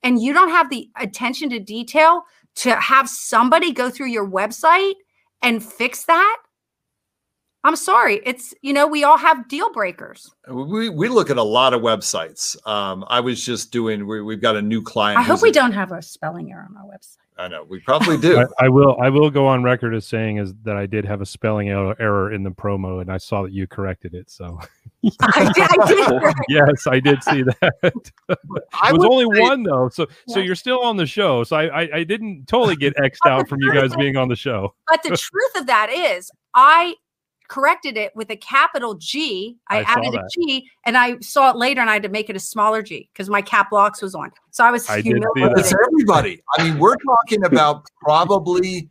and 0.04 0.22
you 0.22 0.34
don't 0.34 0.50
have 0.50 0.70
the 0.70 0.90
attention 1.00 1.50
to 1.52 1.60
detail 1.60 2.24
to 2.58 2.76
have 2.76 3.10
somebody 3.10 3.72
go 3.72 3.90
through 3.90 4.08
your 4.08 4.30
website 4.30 4.94
and 5.42 5.64
fix 5.64 6.06
that, 6.06 6.38
I'm 7.66 7.76
sorry. 7.76 8.22
It's, 8.24 8.54
you 8.62 8.74
know, 8.74 8.86
we 8.86 9.04
all 9.04 9.18
have 9.18 9.48
deal 9.48 9.74
breakers. 9.74 10.32
We, 10.48 10.88
we 10.88 11.10
look 11.10 11.32
at 11.32 11.38
a 11.38 11.44
lot 11.44 11.74
of 11.74 11.82
websites. 11.82 12.56
Um, 12.68 13.04
I 13.08 13.22
was 13.22 13.44
just 13.44 13.72
doing, 13.72 14.06
we, 14.06 14.22
we've 14.22 14.40
got 14.40 14.56
a 14.56 14.62
new 14.62 14.84
client. 14.84 15.20
I 15.20 15.24
hope 15.24 15.42
we 15.42 15.52
don't 15.52 15.72
have 15.72 15.92
a 15.92 16.00
spelling 16.04 16.52
error 16.52 16.68
on 16.70 16.78
our 16.78 16.84
website. 16.84 17.18
I 17.38 17.48
know 17.48 17.64
we 17.64 17.80
probably 17.80 18.18
do. 18.18 18.38
I, 18.60 18.66
I 18.66 18.70
will. 18.70 18.96
I 19.02 19.10
will 19.10 19.30
go 19.30 19.46
on 19.48 19.64
record 19.64 19.94
as 19.94 20.08
saying 20.08 20.38
is 20.38 20.54
that 20.64 20.78
I 20.78 20.86
did 20.86 21.04
have 21.04 21.20
a 21.20 21.26
spelling 21.26 21.68
error 21.68 21.94
error 22.00 22.32
in 22.32 22.44
the 22.44 22.50
promo, 22.50 23.02
and 23.02 23.12
I 23.12 23.18
saw 23.18 23.44
that 23.44 23.52
you 23.52 23.68
corrected 23.68 24.14
it. 24.14 24.30
So 24.30 24.58
I 25.20 25.52
did, 25.54 25.68
I 25.70 25.88
did. 25.88 26.34
yes, 26.48 26.88
I 26.88 27.02
did 27.02 27.22
see 27.24 27.44
that. 27.44 27.74
it 27.84 27.94
was 28.30 29.04
only 29.04 29.26
say- 29.36 29.42
one 29.42 29.64
though, 29.64 29.90
so 29.90 30.08
so 30.30 30.40
you're 30.40 30.56
still 30.56 30.80
on 30.80 30.96
the 30.96 31.06
show. 31.06 31.44
So 31.44 31.58
I 31.58 31.82
I, 31.82 31.90
I 31.96 32.04
didn't 32.06 32.48
totally 32.48 32.78
get 32.78 32.96
xed 32.96 33.30
out 33.30 33.50
from 33.50 33.60
you 33.60 33.74
guys 33.74 33.94
being 33.98 34.16
on 34.16 34.30
the 34.30 34.38
show. 34.38 34.74
But 34.88 35.04
the 35.04 35.18
truth 35.18 35.56
of 35.58 35.66
that 35.68 35.90
is, 35.90 36.32
I 36.54 36.96
corrected 37.48 37.98
it 37.98 38.16
with 38.16 38.30
a 38.30 38.36
capital 38.36 38.96
G. 38.96 39.58
I, 39.70 39.80
I 39.80 39.82
added 39.82 40.16
a 40.16 40.24
G 40.32 40.70
and 40.86 40.98
I 40.98 41.20
saw 41.20 41.52
it 41.52 41.58
later, 41.58 41.82
and 41.82 41.90
I 41.90 41.94
had 41.94 42.04
to 42.04 42.10
make 42.10 42.30
it 42.30 42.36
a 42.36 42.40
smaller 42.40 42.82
G 42.82 43.10
because 43.14 43.30
my 43.30 43.42
cap 43.42 43.72
locks 43.72 44.02
was 44.02 44.16
on. 44.16 44.32
So 44.52 44.64
I 44.64 44.72
was 44.72 44.90
I 44.90 44.98
did 44.98 45.04
see 45.04 45.10
humiliated. 45.10 45.60
It's 45.60 45.74
everybody. 45.74 46.42
I 46.58 46.64
mean, 46.64 46.80
we're 46.80 46.96
talking 46.96 47.44
about 47.46 47.88
probably 48.02 48.90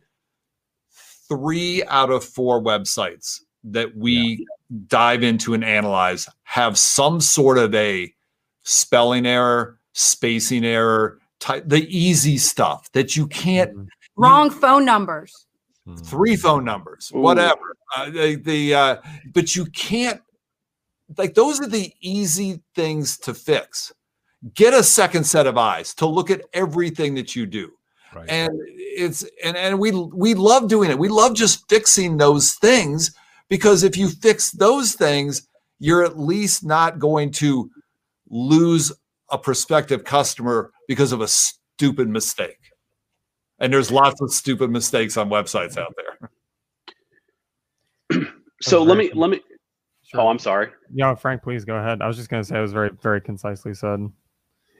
three 1.27 1.83
out 1.85 2.11
of 2.11 2.23
four 2.23 2.61
websites 2.61 3.41
that 3.63 3.95
we 3.95 4.45
dive 4.87 5.23
into 5.23 5.53
and 5.53 5.63
analyze 5.63 6.27
have 6.43 6.77
some 6.77 7.19
sort 7.19 7.57
of 7.57 7.73
a 7.73 8.13
spelling 8.63 9.25
error, 9.25 9.79
spacing 9.93 10.65
error, 10.65 11.19
type 11.39 11.63
the 11.67 11.87
easy 11.95 12.37
stuff 12.37 12.91
that 12.93 13.15
you 13.15 13.27
can't 13.27 13.71
mm-hmm. 13.71 13.87
Wrong 14.17 14.49
phone 14.49 14.85
numbers. 14.85 15.45
Three 16.03 16.35
phone 16.35 16.63
numbers, 16.65 17.11
Ooh. 17.15 17.19
whatever. 17.19 17.75
Uh, 17.95 18.09
the 18.09 18.35
the 18.35 18.73
uh, 18.75 18.95
but 19.33 19.55
you 19.55 19.65
can't 19.67 20.21
like 21.17 21.33
those 21.33 21.59
are 21.61 21.67
the 21.67 21.93
easy 22.01 22.61
things 22.75 23.17
to 23.19 23.33
fix. 23.33 23.93
Get 24.53 24.73
a 24.73 24.83
second 24.83 25.23
set 25.23 25.47
of 25.47 25.57
eyes 25.57 25.93
to 25.95 26.05
look 26.05 26.29
at 26.29 26.41
everything 26.53 27.15
that 27.15 27.35
you 27.35 27.45
do 27.45 27.71
Right. 28.15 28.29
and 28.29 28.51
it's 28.65 29.25
and 29.43 29.57
and 29.57 29.77
we 29.77 29.91
we 29.91 30.35
love 30.35 30.69
doing 30.69 30.89
it 30.89 30.97
we 30.97 31.09
love 31.09 31.33
just 31.35 31.67
fixing 31.67 32.15
those 32.15 32.53
things 32.53 33.11
because 33.49 33.83
if 33.83 33.97
you 33.97 34.07
fix 34.07 34.51
those 34.51 34.93
things 34.93 35.47
you're 35.79 36.03
at 36.05 36.17
least 36.17 36.63
not 36.63 36.97
going 36.97 37.29
to 37.31 37.69
lose 38.29 38.93
a 39.31 39.37
prospective 39.37 40.05
customer 40.05 40.71
because 40.87 41.11
of 41.11 41.19
a 41.19 41.27
stupid 41.27 42.07
mistake 42.07 42.64
and 43.59 43.73
there's 43.73 43.91
lots 43.91 44.21
of 44.21 44.31
stupid 44.31 44.69
mistakes 44.69 45.17
on 45.17 45.29
websites 45.29 45.77
out 45.77 45.93
there 45.97 46.29
So 48.61 48.81
let 48.83 48.95
very 48.95 49.09
me 49.09 49.13
let 49.15 49.29
me. 49.29 49.41
Sure. 50.03 50.21
Oh, 50.21 50.27
I'm 50.27 50.39
sorry. 50.39 50.69
Yeah, 50.93 51.15
Frank, 51.15 51.43
please 51.43 51.65
go 51.65 51.75
ahead. 51.75 52.01
I 52.01 52.07
was 52.07 52.15
just 52.15 52.29
gonna 52.29 52.43
say 52.43 52.57
it 52.57 52.61
was 52.61 52.73
very, 52.73 52.91
very 53.01 53.21
concisely 53.21 53.73
said. 53.73 54.07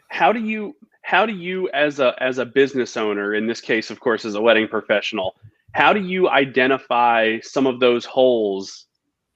How 0.10 0.32
do 0.32 0.40
you 0.40 0.76
how 1.02 1.26
do 1.26 1.34
you 1.34 1.70
as 1.72 2.00
a 2.00 2.16
as 2.22 2.38
a 2.38 2.46
business 2.46 2.96
owner 2.96 3.34
in 3.34 3.48
this 3.48 3.62
case, 3.62 3.92
of 3.92 4.00
course, 4.00 4.26
as 4.26 4.36
a 4.36 4.42
wedding 4.42 4.68
professional, 4.68 5.36
how 5.74 5.94
do 5.94 6.02
you 6.02 6.30
identify 6.30 7.40
some 7.42 7.68
of 7.68 7.80
those 7.80 8.06
holes 8.06 8.86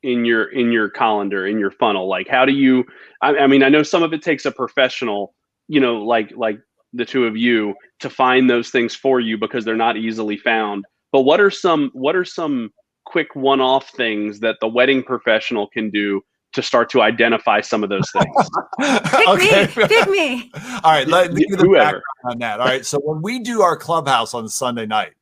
in 0.04 0.26
your 0.26 0.46
in 0.46 0.72
your 0.72 0.90
calendar 0.90 1.48
in 1.48 1.60
your 1.60 1.72
funnel? 1.72 2.08
Like, 2.08 2.28
how 2.28 2.46
do 2.46 2.54
you? 2.54 2.86
I, 3.22 3.38
I 3.38 3.48
mean, 3.48 3.64
I 3.64 3.70
know 3.70 3.84
some 3.84 4.04
of 4.04 4.14
it 4.14 4.22
takes 4.22 4.46
a 4.46 4.52
professional, 4.52 5.34
you 5.68 5.80
know, 5.80 6.04
like 6.04 6.32
like 6.36 6.60
the 6.94 7.06
two 7.06 7.26
of 7.26 7.38
you 7.38 7.76
to 8.00 8.10
find 8.10 8.50
those 8.50 8.70
things 8.70 8.96
for 8.96 9.20
you 9.20 9.38
because 9.38 9.66
they're 9.66 9.76
not 9.76 9.98
easily 9.98 10.38
found. 10.38 10.86
But 11.12 11.22
what 11.22 11.40
are 11.40 11.52
some 11.52 11.92
what 11.94 12.16
are 12.16 12.26
some 12.26 12.72
quick 13.06 13.36
one-off 13.36 13.90
things 13.90 14.40
that 14.40 14.58
the 14.62 14.68
wedding 14.68 15.04
professional 15.04 15.68
can 15.68 15.90
do 15.90 16.22
to 16.54 16.64
start 16.64 16.90
to 16.92 17.02
identify 17.02 17.62
some 17.62 17.84
of 17.84 17.90
those 17.90 18.10
things? 18.12 18.50
Pick 19.10 19.78
me. 19.78 19.88
Pick 19.88 20.10
me. 20.10 20.52
all 20.84 20.92
right 20.92 21.08
let 21.08 21.34
me 21.34 21.46
give 21.46 21.60
the 21.60 21.66
Whoever. 21.66 21.86
background 21.86 22.04
on 22.26 22.40
that 22.40 22.60
all 22.60 22.68
right 22.68 22.86
so 22.86 23.00
when 23.00 23.22
we 23.22 23.40
do 23.40 23.62
our 23.62 23.76
clubhouse 23.78 24.34
on 24.34 24.48
sunday 24.48 24.86
night 24.86 25.14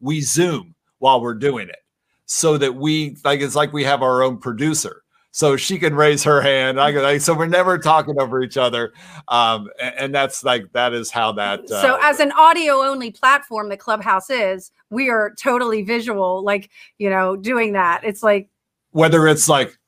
we 0.00 0.20
zoom 0.20 0.74
while 0.98 1.20
we're 1.20 1.34
doing 1.34 1.68
it 1.68 1.82
so 2.26 2.58
that 2.58 2.74
we 2.74 3.16
like 3.24 3.40
it's 3.40 3.54
like 3.54 3.72
we 3.72 3.84
have 3.84 4.02
our 4.02 4.22
own 4.22 4.38
producer 4.38 5.02
so 5.38 5.56
she 5.56 5.78
can 5.78 5.94
raise 5.94 6.24
her 6.24 6.40
hand. 6.40 6.80
I 6.80 6.90
go 6.90 7.00
like, 7.00 7.20
so 7.20 7.32
we're 7.32 7.46
never 7.46 7.78
talking 7.78 8.20
over 8.20 8.42
each 8.42 8.56
other. 8.56 8.92
Um 9.28 9.68
and, 9.80 9.94
and 9.98 10.14
that's 10.14 10.42
like 10.42 10.72
that 10.72 10.92
is 10.92 11.12
how 11.12 11.30
that 11.32 11.70
uh, 11.70 11.80
so 11.80 11.98
as 12.02 12.18
an 12.18 12.32
audio 12.32 12.82
only 12.82 13.12
platform 13.12 13.68
the 13.68 13.76
clubhouse 13.76 14.30
is 14.30 14.72
we 14.90 15.10
are 15.10 15.32
totally 15.40 15.82
visual 15.82 16.42
like 16.42 16.70
you 16.98 17.08
know 17.08 17.36
doing 17.36 17.74
that. 17.74 18.02
It's 18.02 18.22
like 18.22 18.50
whether 18.90 19.28
it's 19.28 19.48
like 19.48 19.78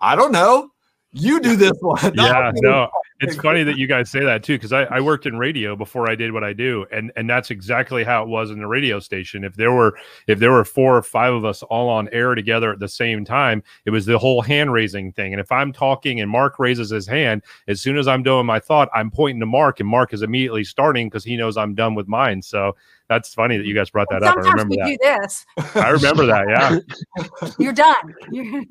i 0.00 0.16
don't 0.16 0.32
know 0.32 0.70
you 1.12 1.40
do 1.40 1.56
this 1.56 1.72
one 1.80 1.98
yeah, 2.14 2.52
No, 2.56 2.70
no, 2.70 2.88
it's 3.20 3.36
funny 3.42 3.62
that 3.64 3.78
you 3.78 3.86
guys 3.86 4.10
say 4.10 4.20
that 4.20 4.42
too, 4.42 4.54
because 4.56 4.72
I, 4.72 4.84
I 4.84 5.00
worked 5.00 5.26
in 5.26 5.38
radio 5.38 5.74
before 5.74 6.10
I 6.10 6.14
did 6.14 6.32
what 6.32 6.44
I 6.44 6.52
do, 6.52 6.86
and 6.92 7.10
and 7.16 7.28
that's 7.28 7.50
exactly 7.50 8.04
how 8.04 8.22
it 8.22 8.28
was 8.28 8.50
in 8.50 8.58
the 8.58 8.66
radio 8.66 9.00
station. 9.00 9.44
If 9.44 9.54
there 9.54 9.72
were 9.72 9.96
if 10.26 10.38
there 10.38 10.52
were 10.52 10.64
four 10.64 10.96
or 10.96 11.02
five 11.02 11.32
of 11.32 11.44
us 11.44 11.62
all 11.64 11.88
on 11.88 12.08
air 12.12 12.34
together 12.34 12.72
at 12.72 12.78
the 12.78 12.88
same 12.88 13.24
time, 13.24 13.62
it 13.84 13.90
was 13.90 14.06
the 14.06 14.18
whole 14.18 14.42
hand 14.42 14.72
raising 14.72 15.12
thing. 15.12 15.32
And 15.32 15.40
if 15.40 15.50
I'm 15.50 15.72
talking 15.72 16.20
and 16.20 16.30
Mark 16.30 16.58
raises 16.58 16.90
his 16.90 17.06
hand, 17.06 17.42
as 17.66 17.80
soon 17.80 17.96
as 17.96 18.06
I'm 18.06 18.22
doing 18.22 18.46
my 18.46 18.60
thought, 18.60 18.88
I'm 18.94 19.10
pointing 19.10 19.40
to 19.40 19.46
Mark, 19.46 19.80
and 19.80 19.88
Mark 19.88 20.12
is 20.12 20.22
immediately 20.22 20.64
starting 20.64 21.08
because 21.08 21.24
he 21.24 21.36
knows 21.36 21.56
I'm 21.56 21.74
done 21.74 21.94
with 21.94 22.08
mine. 22.08 22.42
So 22.42 22.76
that's 23.08 23.32
funny 23.32 23.56
that 23.56 23.64
you 23.64 23.74
guys 23.74 23.88
brought 23.90 24.08
that 24.10 24.22
up. 24.22 24.36
I 24.36 24.42
sometimes 24.42 24.64
remember 24.64 24.86
we 24.86 24.98
that. 24.98 25.16
do 25.16 25.20
this 25.22 25.46
I 25.74 25.88
remember 25.88 26.26
that. 26.26 26.44
Yeah. 26.46 27.48
you're 27.58 27.72
done 27.72 28.14
You're- 28.30 28.66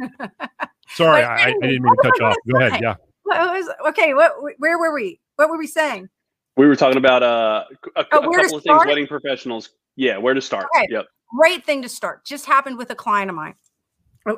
Sorry, 0.96 1.22
But 1.22 1.32
I, 1.32 1.44
I 1.44 1.52
didn't 1.52 1.84
mean 1.84 1.96
to 1.96 2.02
cut 2.02 2.20
you 2.20 2.26
off. 2.26 2.36
Go 2.52 2.60
ahead. 2.60 2.82
Yeah. 2.82 2.96
what 3.24 3.40
was 3.54 3.70
okay 3.90 4.14
what 4.14 4.34
where 4.58 4.78
were 4.78 4.94
we 4.94 5.20
what 5.36 5.50
were 5.50 5.58
we 5.58 5.68
saying 5.68 6.08
We 6.56 6.66
were 6.66 6.76
talking 6.76 6.98
about 6.98 7.24
uh, 7.24 7.66
a, 7.98 8.06
Oh, 8.14 8.20
a 8.24 8.30
where 8.30 8.42
couple 8.42 8.58
of 8.58 8.64
things 8.64 8.84
wedding 8.86 9.08
professionals. 9.08 9.70
Yeah, 9.96 10.18
where 10.18 10.34
to 10.34 10.42
start? 10.42 10.68
Okay. 10.76 10.88
Yep. 10.90 11.06
great 11.36 11.66
thing 11.66 11.82
to 11.82 11.90
start 11.90 12.26
just 12.26 12.46
happened 12.46 12.78
with 12.78 12.90
a 12.92 12.96
client 12.96 13.30
of 13.30 13.36
mine 13.36 13.56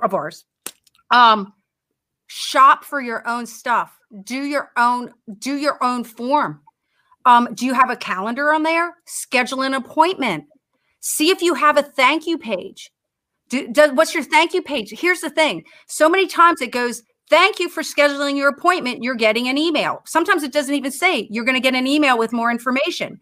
of 0.03 0.13
ours 0.13 0.46
um 1.12 1.53
shop 2.27 2.84
for 2.84 3.01
your 3.01 3.27
own 3.27 3.46
stuff 3.46 3.98
do 4.24 4.44
your 4.44 4.72
own 4.77 5.13
do 5.39 5.56
your 5.56 5.84
own 5.84 6.03
form 6.03 6.62
um 7.25 7.48
do 7.53 7.65
you 7.65 7.74
have 7.74 7.89
a 7.89 7.96
calendar 7.96 8.53
on 8.53 8.63
there 8.63 8.96
schedule 9.06 9.62
an 9.63 9.74
appointment 9.74 10.46
see 11.00 11.29
if 11.29 11.41
you 11.41 11.53
have 11.53 11.77
a 11.77 11.84
thank 11.84 12.25
you 12.27 12.38
page 12.38 12.91
do, 13.50 13.68
what's 13.94 14.13
your 14.13 14.24
thank 14.24 14.53
you 14.53 14.62
page? 14.62 14.91
Here's 14.91 15.22
the 15.22 15.29
thing. 15.29 15.63
So 15.88 16.10
many 16.10 16.27
times 16.27 16.62
it 16.62 16.72
goes 16.72 17.03
thank 17.29 17.60
you 17.60 17.70
for 17.70 17.84
scheduling 17.84 18.38
your 18.38 18.50
appointment. 18.50 19.03
You're 19.03 19.15
getting 19.15 19.48
an 19.48 19.58
email. 19.58 20.01
Sometimes 20.06 20.44
it 20.44 20.51
doesn't 20.51 20.74
even 20.74 20.91
say 20.91 21.27
you're 21.29 21.46
going 21.46 21.56
to 21.56 21.62
get 21.62 21.75
an 21.75 21.88
email 21.88 22.18
with 22.18 22.34
more 22.34 22.50
information. 22.51 23.20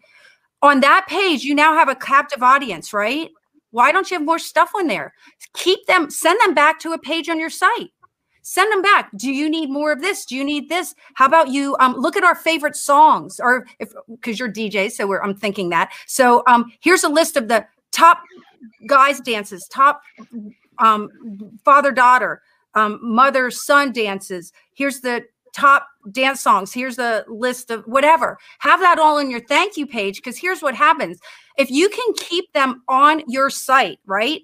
On 0.61 0.79
that 0.79 1.05
page 1.07 1.43
you 1.43 1.53
now 1.53 1.73
have 1.73 1.89
a 1.89 1.95
captive 1.95 2.43
audience 2.43 2.93
right? 2.93 3.29
Why 3.71 3.91
don't 3.91 4.09
you 4.09 4.17
have 4.17 4.25
more 4.25 4.39
stuff 4.39 4.71
on 4.75 4.87
there? 4.87 5.13
Keep 5.53 5.85
them 5.87 6.09
send 6.09 6.39
them 6.41 6.53
back 6.53 6.79
to 6.81 6.93
a 6.93 6.99
page 6.99 7.29
on 7.29 7.39
your 7.39 7.49
site. 7.49 7.91
Send 8.41 8.71
them 8.71 8.81
back. 8.81 9.09
Do 9.17 9.29
you 9.29 9.49
need 9.49 9.69
more 9.69 9.91
of 9.91 9.99
this? 9.99 10.25
Do 10.25 10.33
you 10.33 10.43
need 10.45 10.69
this? 10.69 10.95
How 11.15 11.25
about 11.25 11.49
you 11.49 11.75
um, 11.81 11.95
look 11.97 12.15
at 12.15 12.23
our 12.23 12.33
favorite 12.33 12.77
songs? 12.77 13.41
Or 13.41 13.67
if 13.79 13.91
because 14.09 14.39
you're 14.39 14.49
dj 14.49 14.89
so 14.89 15.13
i'm 15.21 15.35
thinking 15.35 15.67
that. 15.69 15.91
So 16.05 16.43
um, 16.47 16.71
here's 16.79 17.03
a 17.03 17.09
list 17.09 17.35
of 17.35 17.49
the 17.49 17.65
top 17.97 18.21
guys 18.85 19.19
dances 19.19 19.67
top 19.67 20.01
um, 20.79 21.09
father 21.65 21.91
daughter 21.91 22.41
um, 22.77 22.99
mother 23.01 23.49
son 23.49 23.91
dances. 23.91 24.53
Here's 24.73 25.01
the 25.01 25.25
top 25.55 25.87
dance 26.11 26.41
songs. 26.41 26.71
Here's 26.71 26.97
the 26.97 27.25
list 27.27 27.71
of 27.71 27.83
whatever. 27.85 28.37
Have 28.59 28.79
that 28.81 28.99
all 28.99 29.17
in 29.17 29.31
your 29.31 29.39
thank 29.39 29.75
you 29.77 29.87
page 29.87 30.17
because 30.17 30.37
here's 30.37 30.61
what 30.61 30.75
happens. 30.75 31.19
If 31.57 31.71
you 31.71 31.89
can 31.89 32.13
keep 32.13 32.53
them 32.53 32.83
on 32.87 33.23
your 33.27 33.49
site 33.49 33.99
right 34.05 34.41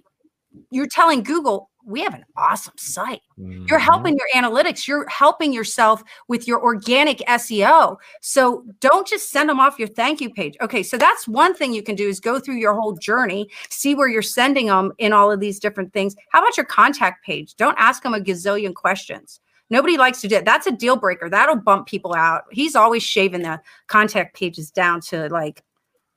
you're 0.72 0.88
telling 0.88 1.24
google 1.24 1.70
we 1.86 2.02
have 2.02 2.14
an 2.14 2.24
awesome 2.38 2.74
site. 2.78 3.22
Mm-hmm. 3.40 3.66
you're 3.68 3.80
helping 3.80 4.18
your 4.18 4.28
analytics 4.36 4.88
you're 4.88 5.08
helping 5.08 5.52
yourself 5.52 6.04
with 6.28 6.48
your 6.48 6.62
organic 6.64 7.20
seo 7.20 7.98
so 8.22 8.64
don't 8.80 9.08
just 9.08 9.32
send 9.32 9.50
them 9.50 9.60
off 9.60 9.80
your 9.80 9.88
thank 9.88 10.22
you 10.22 10.30
page. 10.30 10.56
Okay 10.62 10.84
so 10.84 10.98
that's 10.98 11.28
one 11.28 11.54
thing 11.54 11.74
you 11.74 11.84
can 11.84 11.96
do 11.96 12.08
is 12.08 12.20
go 12.20 12.40
through 12.40 12.56
your 12.56 12.74
whole 12.74 12.94
journey 12.94 13.48
see 13.70 13.96
where 13.96 14.08
you're 14.08 14.22
sending 14.22 14.68
them 14.68 14.92
in 14.98 15.14
all 15.14 15.32
of 15.32 15.40
these 15.40 15.60
different 15.60 15.92
things. 15.94 16.16
How 16.30 16.40
about 16.40 16.58
your 16.58 16.66
contact 16.66 17.26
page? 17.26 17.56
Don't 17.56 17.78
ask 17.78 18.04
them 18.04 18.14
a 18.14 18.20
gazillion 18.20 18.74
questions. 18.74 19.40
Nobody 19.70 19.98
likes 19.98 20.22
to 20.22 20.28
do 20.28 20.36
it 20.36 20.46
that's 20.46 20.68
a 20.68 20.72
deal 20.72 20.96
breaker. 20.96 21.30
That'll 21.30 21.56
bump 21.56 21.88
people 21.88 22.14
out. 22.14 22.44
He's 22.52 22.76
always 22.76 23.04
shaving 23.04 23.42
the 23.42 23.60
contact 23.88 24.36
pages 24.36 24.72
down 24.72 25.02
to 25.02 25.28
like 25.30 25.64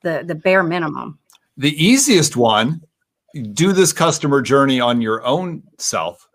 the 0.03 0.23
the 0.25 0.35
bare 0.35 0.63
minimum. 0.63 1.19
The 1.57 1.73
easiest 1.83 2.37
one 2.37 2.81
do 3.53 3.73
this 3.73 3.93
customer 3.93 4.41
journey 4.41 4.79
on 4.79 5.01
your 5.01 5.23
own 5.25 5.63
self 5.77 6.27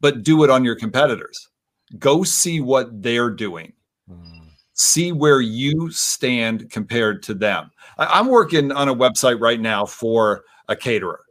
but 0.00 0.22
do 0.22 0.42
it 0.44 0.50
on 0.50 0.64
your 0.64 0.74
competitors. 0.74 1.48
Go 1.98 2.22
see 2.24 2.60
what 2.60 3.02
they're 3.02 3.30
doing. 3.30 3.72
Hmm. 4.08 4.48
See 4.72 5.12
where 5.12 5.40
you 5.40 5.90
stand 5.90 6.70
compared 6.70 7.22
to 7.24 7.34
them. 7.34 7.70
I, 7.98 8.06
i'm 8.06 8.28
working 8.28 8.72
on 8.72 8.88
a 8.88 8.94
website 8.94 9.40
right 9.40 9.60
now 9.60 9.84
for 9.84 10.44
a 10.68 10.76
caterer. 10.76 11.24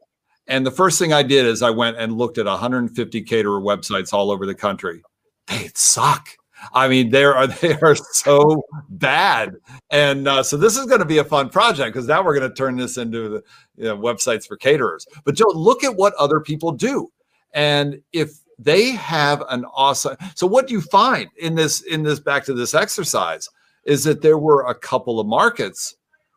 And 0.48 0.66
the 0.66 0.72
first 0.72 1.00
thing 1.00 1.14
i 1.14 1.24
did 1.24 1.46
is 1.46 1.62
i 1.62 1.70
went 1.70 1.98
and 1.98 2.18
looked 2.18 2.38
at 2.38 2.46
150 2.46 3.22
caterer 3.24 3.62
websites 3.62 4.14
all 4.14 4.32
over 4.32 4.46
the 4.46 4.56
country. 4.56 5.02
They 5.48 5.72
suck 5.74 6.30
I 6.74 6.88
mean, 6.88 7.10
they 7.10 7.24
are 7.24 7.48
they 7.62 7.76
are 7.76 7.96
so 7.96 8.64
bad, 8.90 9.56
and 9.90 10.28
uh, 10.28 10.44
so 10.44 10.58
this 10.58 10.78
is 10.78 10.86
going 10.86 11.00
to 11.00 11.06
be 11.06 11.20
a 11.20 11.24
fun 11.24 11.50
project 11.50 11.94
because 11.94 12.08
now 12.08 12.24
we're 12.24 12.38
going 12.38 12.50
to 12.50 12.56
turn 12.56 12.78
this 12.78 12.98
into 12.98 13.30
the 13.30 13.44
you 13.78 13.86
know, 13.86 13.98
websites 13.98 14.48
for 14.48 14.58
caterers. 14.58 15.08
But 15.24 15.36
Joe, 15.36 15.52
look 15.54 15.84
at 15.84 15.96
what 15.96 16.14
other 16.16 16.40
people 16.40 16.72
do, 16.72 17.12
and 17.54 18.02
if 18.14 18.32
they 18.58 18.92
have 18.92 19.44
an 19.50 19.66
awesome, 19.74 20.18
so 20.36 20.46
what 20.46 20.68
do 20.68 20.74
you 20.74 20.82
find 20.82 21.30
in 21.38 21.56
this 21.56 21.82
in 21.82 22.04
this 22.04 22.20
back 22.20 22.44
to 22.46 22.54
this 22.54 22.74
exercise 22.74 23.50
is 23.86 24.04
that 24.04 24.22
there 24.22 24.38
were 24.38 24.66
a 24.66 24.76
couple 24.76 25.20
of 25.20 25.28
markets 25.28 25.96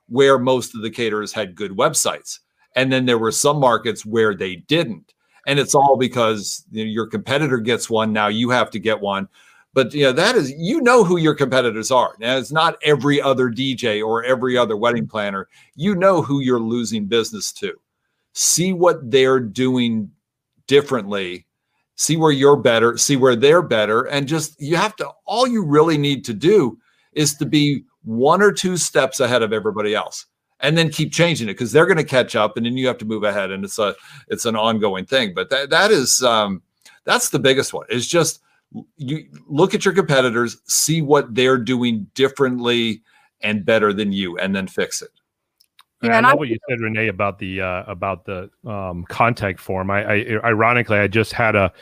where 0.08 0.38
most 0.38 0.74
of 0.74 0.82
the 0.82 0.90
caterers 0.90 1.32
had 1.32 1.54
good 1.54 1.72
websites, 1.72 2.38
and 2.76 2.92
then 2.92 3.06
there 3.06 3.18
were 3.18 3.32
some 3.32 3.58
markets 3.58 4.06
where 4.06 4.34
they 4.34 4.56
didn't, 4.56 5.14
and 5.46 5.58
it's 5.58 5.74
all 5.74 5.96
because 5.96 6.64
you 6.70 6.84
know, 6.84 6.90
your 6.90 7.06
competitor 7.06 7.58
gets 7.58 7.90
one, 7.90 8.12
now 8.12 8.28
you 8.28 8.50
have 8.50 8.70
to 8.70 8.78
get 8.78 9.00
one 9.00 9.28
but 9.74 9.94
you 9.94 10.02
know 10.02 10.12
that 10.12 10.34
is 10.34 10.52
you 10.56 10.80
know 10.80 11.04
who 11.04 11.16
your 11.16 11.34
competitors 11.34 11.90
are. 11.90 12.14
Now 12.18 12.36
it's 12.36 12.52
not 12.52 12.76
every 12.82 13.20
other 13.20 13.50
dj 13.50 14.04
or 14.04 14.24
every 14.24 14.56
other 14.56 14.76
wedding 14.76 15.06
planner. 15.06 15.48
You 15.74 15.94
know 15.94 16.22
who 16.22 16.40
you're 16.40 16.60
losing 16.60 17.06
business 17.06 17.52
to. 17.54 17.74
See 18.32 18.72
what 18.72 19.10
they're 19.10 19.40
doing 19.40 20.10
differently. 20.66 21.46
See 21.96 22.16
where 22.16 22.32
you're 22.32 22.56
better 22.56 22.96
see 22.96 23.16
where 23.16 23.36
they're 23.36 23.62
better. 23.62 24.02
And 24.02 24.28
just 24.28 24.60
you 24.60 24.76
have 24.76 24.96
to 24.96 25.10
all 25.24 25.46
you 25.46 25.64
really 25.64 25.98
need 25.98 26.24
to 26.26 26.34
do 26.34 26.78
is 27.12 27.34
to 27.36 27.46
be 27.46 27.84
one 28.04 28.42
or 28.42 28.52
two 28.52 28.76
steps 28.76 29.20
ahead 29.20 29.42
of 29.42 29.52
everybody 29.52 29.94
else 29.94 30.26
and 30.60 30.78
then 30.78 30.88
keep 30.90 31.12
changing 31.12 31.48
it 31.48 31.52
because 31.52 31.72
they're 31.72 31.86
going 31.86 31.96
to 31.96 32.04
catch 32.04 32.34
up 32.34 32.56
and 32.56 32.64
then 32.64 32.76
you 32.76 32.86
have 32.86 32.98
to 32.98 33.04
move 33.04 33.24
ahead 33.24 33.50
and 33.50 33.64
it's 33.64 33.78
a 33.78 33.94
it's 34.28 34.46
an 34.46 34.56
ongoing 34.56 35.04
thing. 35.04 35.32
But 35.34 35.50
that 35.50 35.70
that 35.70 35.90
is 35.90 36.22
um 36.22 36.62
that's 37.04 37.30
the 37.30 37.38
biggest 37.38 37.72
one. 37.72 37.86
It's 37.88 38.06
just 38.06 38.40
you 38.96 39.26
look 39.48 39.74
at 39.74 39.84
your 39.84 39.94
competitors, 39.94 40.56
see 40.66 41.02
what 41.02 41.34
they're 41.34 41.58
doing 41.58 42.06
differently 42.14 43.02
and 43.42 43.64
better 43.64 43.92
than 43.92 44.12
you, 44.12 44.38
and 44.38 44.54
then 44.54 44.66
fix 44.66 45.02
it. 45.02 45.10
Yeah, 46.02 46.18
I 46.18 46.20
love 46.20 46.38
what 46.38 46.48
you 46.48 46.58
said, 46.68 46.80
Renee, 46.80 47.08
about 47.08 47.38
the 47.38 47.60
uh, 47.60 47.84
about 47.86 48.24
the 48.24 48.50
um, 48.66 49.04
contact 49.08 49.60
form. 49.60 49.90
I, 49.90 50.04
I, 50.04 50.14
ironically, 50.44 50.98
I 50.98 51.06
just 51.06 51.32
had 51.32 51.54
a 51.54 51.72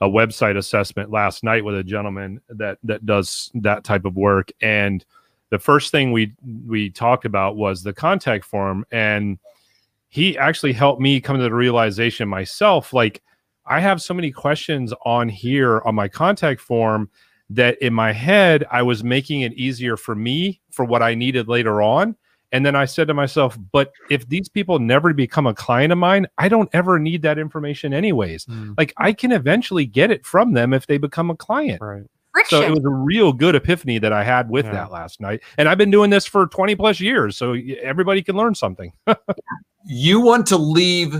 a 0.00 0.08
website 0.08 0.56
assessment 0.56 1.10
last 1.10 1.42
night 1.42 1.64
with 1.64 1.74
a 1.74 1.84
gentleman 1.84 2.40
that 2.48 2.78
that 2.84 3.04
does 3.04 3.50
that 3.54 3.84
type 3.84 4.04
of 4.04 4.16
work, 4.16 4.50
and 4.60 5.04
the 5.50 5.58
first 5.58 5.90
thing 5.90 6.12
we 6.12 6.32
we 6.66 6.90
talked 6.90 7.24
about 7.24 7.56
was 7.56 7.82
the 7.82 7.92
contact 7.92 8.44
form, 8.44 8.84
and 8.90 9.38
he 10.08 10.38
actually 10.38 10.72
helped 10.72 11.00
me 11.00 11.20
come 11.20 11.36
to 11.36 11.42
the 11.42 11.52
realization 11.52 12.28
myself, 12.28 12.92
like 12.92 13.22
I 13.66 13.80
have 13.80 14.00
so 14.00 14.14
many 14.14 14.30
questions 14.30 14.92
on 15.04 15.28
here 15.28 15.82
on 15.84 15.94
my 15.94 16.08
contact 16.08 16.60
form 16.60 17.10
that 17.50 17.80
in 17.80 17.92
my 17.94 18.12
head 18.12 18.64
I 18.70 18.82
was 18.82 19.04
making 19.04 19.42
it 19.42 19.52
easier 19.54 19.96
for 19.96 20.14
me 20.14 20.60
for 20.70 20.84
what 20.84 21.02
I 21.02 21.14
needed 21.14 21.48
later 21.48 21.82
on. 21.82 22.16
And 22.52 22.64
then 22.64 22.76
I 22.76 22.84
said 22.84 23.08
to 23.08 23.14
myself, 23.14 23.58
but 23.72 23.92
if 24.08 24.28
these 24.28 24.48
people 24.48 24.78
never 24.78 25.12
become 25.12 25.46
a 25.46 25.54
client 25.54 25.92
of 25.92 25.98
mine, 25.98 26.26
I 26.38 26.48
don't 26.48 26.70
ever 26.72 26.98
need 26.98 27.22
that 27.22 27.38
information 27.38 27.92
anyways. 27.92 28.46
Mm. 28.46 28.74
Like 28.78 28.94
I 28.96 29.12
can 29.12 29.32
eventually 29.32 29.84
get 29.84 30.10
it 30.10 30.24
from 30.24 30.52
them 30.52 30.72
if 30.72 30.86
they 30.86 30.96
become 30.96 31.30
a 31.30 31.36
client. 31.36 31.82
Right. 31.82 32.04
So 32.46 32.62
it 32.62 32.70
was 32.70 32.84
a 32.84 32.90
real 32.90 33.32
good 33.32 33.54
epiphany 33.54 33.98
that 33.98 34.12
I 34.12 34.22
had 34.22 34.50
with 34.50 34.66
yeah. 34.66 34.72
that 34.72 34.92
last 34.92 35.20
night. 35.20 35.42
And 35.58 35.68
I've 35.68 35.78
been 35.78 35.90
doing 35.90 36.10
this 36.10 36.26
for 36.26 36.46
20 36.46 36.76
plus 36.76 37.00
years. 37.00 37.36
So 37.36 37.56
everybody 37.82 38.22
can 38.22 38.36
learn 38.36 38.54
something. 38.54 38.92
you 39.86 40.20
want 40.20 40.46
to 40.48 40.56
leave 40.56 41.16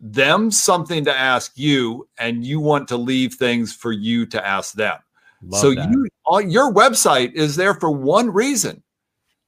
them 0.00 0.50
something 0.50 1.04
to 1.04 1.14
ask 1.14 1.52
you 1.56 2.08
and 2.18 2.44
you 2.44 2.60
want 2.60 2.88
to 2.88 2.96
leave 2.96 3.34
things 3.34 3.72
for 3.72 3.92
you 3.92 4.26
to 4.26 4.46
ask 4.46 4.74
them. 4.74 4.98
Love 5.42 5.60
so 5.60 5.74
that. 5.74 5.90
you 5.90 6.08
on 6.26 6.50
your 6.50 6.72
website 6.72 7.32
is 7.32 7.56
there 7.56 7.74
for 7.74 7.90
one 7.90 8.30
reason 8.30 8.82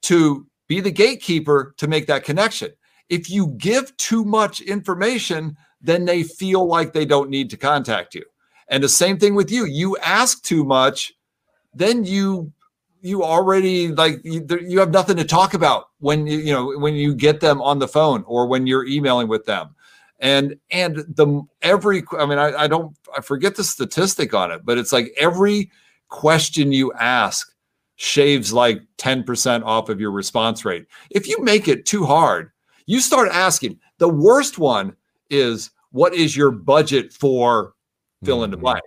to 0.03 0.47
be 0.69 0.81
the 0.81 0.91
gatekeeper 0.91 1.75
to 1.77 1.89
make 1.89 2.07
that 2.07 2.25
connection. 2.25 2.71
If 3.09 3.29
you 3.29 3.49
give 3.59 3.97
too 3.97 4.25
much 4.25 4.61
information 4.61 5.57
then 5.83 6.05
they 6.05 6.23
feel 6.23 6.67
like 6.67 6.93
they 6.93 7.07
don't 7.07 7.31
need 7.31 7.49
to 7.51 7.57
contact 7.57 8.15
you. 8.15 8.25
And 8.69 8.85
the 8.85 8.89
same 8.89 9.19
thing 9.19 9.35
with 9.35 9.51
you. 9.51 9.65
You 9.65 9.97
ask 9.99 10.43
too 10.43 10.65
much 10.65 11.13
then 11.75 12.05
you 12.05 12.53
you 13.03 13.23
already 13.25 13.89
like 13.89 14.21
you, 14.25 14.47
you 14.61 14.79
have 14.79 14.91
nothing 14.91 15.17
to 15.17 15.25
talk 15.25 15.55
about 15.55 15.89
when 15.99 16.27
you 16.27 16.39
you 16.39 16.53
know 16.53 16.79
when 16.79 16.95
you 16.95 17.15
get 17.15 17.41
them 17.41 17.61
on 17.63 17.79
the 17.79 17.89
phone 17.89 18.25
or 18.27 18.47
when 18.47 18.67
you're 18.67 18.87
emailing 18.87 19.29
with 19.29 19.45
them 19.47 19.75
and 20.21 20.57
and 20.71 20.97
the 21.09 21.43
every 21.63 22.03
i 22.19 22.27
mean 22.27 22.39
I, 22.39 22.65
I 22.65 22.67
don't 22.67 22.97
i 23.17 23.21
forget 23.21 23.57
the 23.57 23.65
statistic 23.65 24.35
on 24.35 24.51
it 24.51 24.65
but 24.65 24.79
it's 24.79 24.93
like 24.93 25.13
every 25.19 25.71
question 26.09 26.73
you 26.73 26.93
ask 26.95 27.53
shaves 27.97 28.51
like 28.51 28.81
10% 28.97 29.63
off 29.63 29.91
of 29.91 30.01
your 30.01 30.11
response 30.11 30.65
rate. 30.65 30.87
If 31.11 31.29
you 31.29 31.39
make 31.43 31.69
it 31.69 31.85
too 31.85 32.07
hard 32.07 32.51
you 32.87 32.99
start 32.99 33.29
asking 33.31 33.79
the 33.99 34.09
worst 34.09 34.59
one 34.59 34.97
is 35.29 35.71
what 35.93 36.13
is 36.13 36.37
your 36.37 36.51
budget 36.51 37.13
for 37.13 37.75
fill 38.25 38.43
in 38.43 38.51
the 38.51 38.57
mm-hmm. 38.57 38.65
blank? 38.65 38.85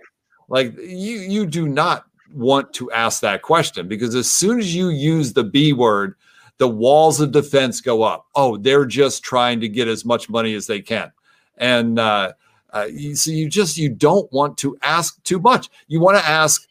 Like 0.48 0.76
you 0.76 1.20
you 1.20 1.46
do 1.46 1.66
not 1.68 2.04
want 2.34 2.72
to 2.74 2.90
ask 2.90 3.22
that 3.22 3.40
question 3.40 3.88
because 3.88 4.14
as 4.14 4.30
soon 4.30 4.58
as 4.58 4.74
you 4.74 4.90
use 4.90 5.32
the 5.32 5.44
b 5.44 5.72
word 5.72 6.16
the 6.58 6.68
walls 6.68 7.20
of 7.20 7.32
defense 7.32 7.80
go 7.80 8.02
up. 8.02 8.26
Oh 8.34 8.56
they're 8.56 8.84
just 8.84 9.22
trying 9.22 9.60
to 9.60 9.68
get 9.68 9.88
as 9.88 10.04
much 10.04 10.28
money 10.28 10.54
as 10.54 10.66
they 10.66 10.80
can 10.80 11.10
and 11.56 11.98
uh, 11.98 12.32
uh, 12.70 12.88
so 13.14 13.30
you 13.30 13.48
just 13.48 13.76
you 13.76 13.88
don't 13.88 14.30
want 14.32 14.58
to 14.58 14.76
ask 14.82 15.22
too 15.22 15.38
much. 15.38 15.68
You 15.86 16.00
want 16.00 16.18
to 16.18 16.26
ask 16.26 16.66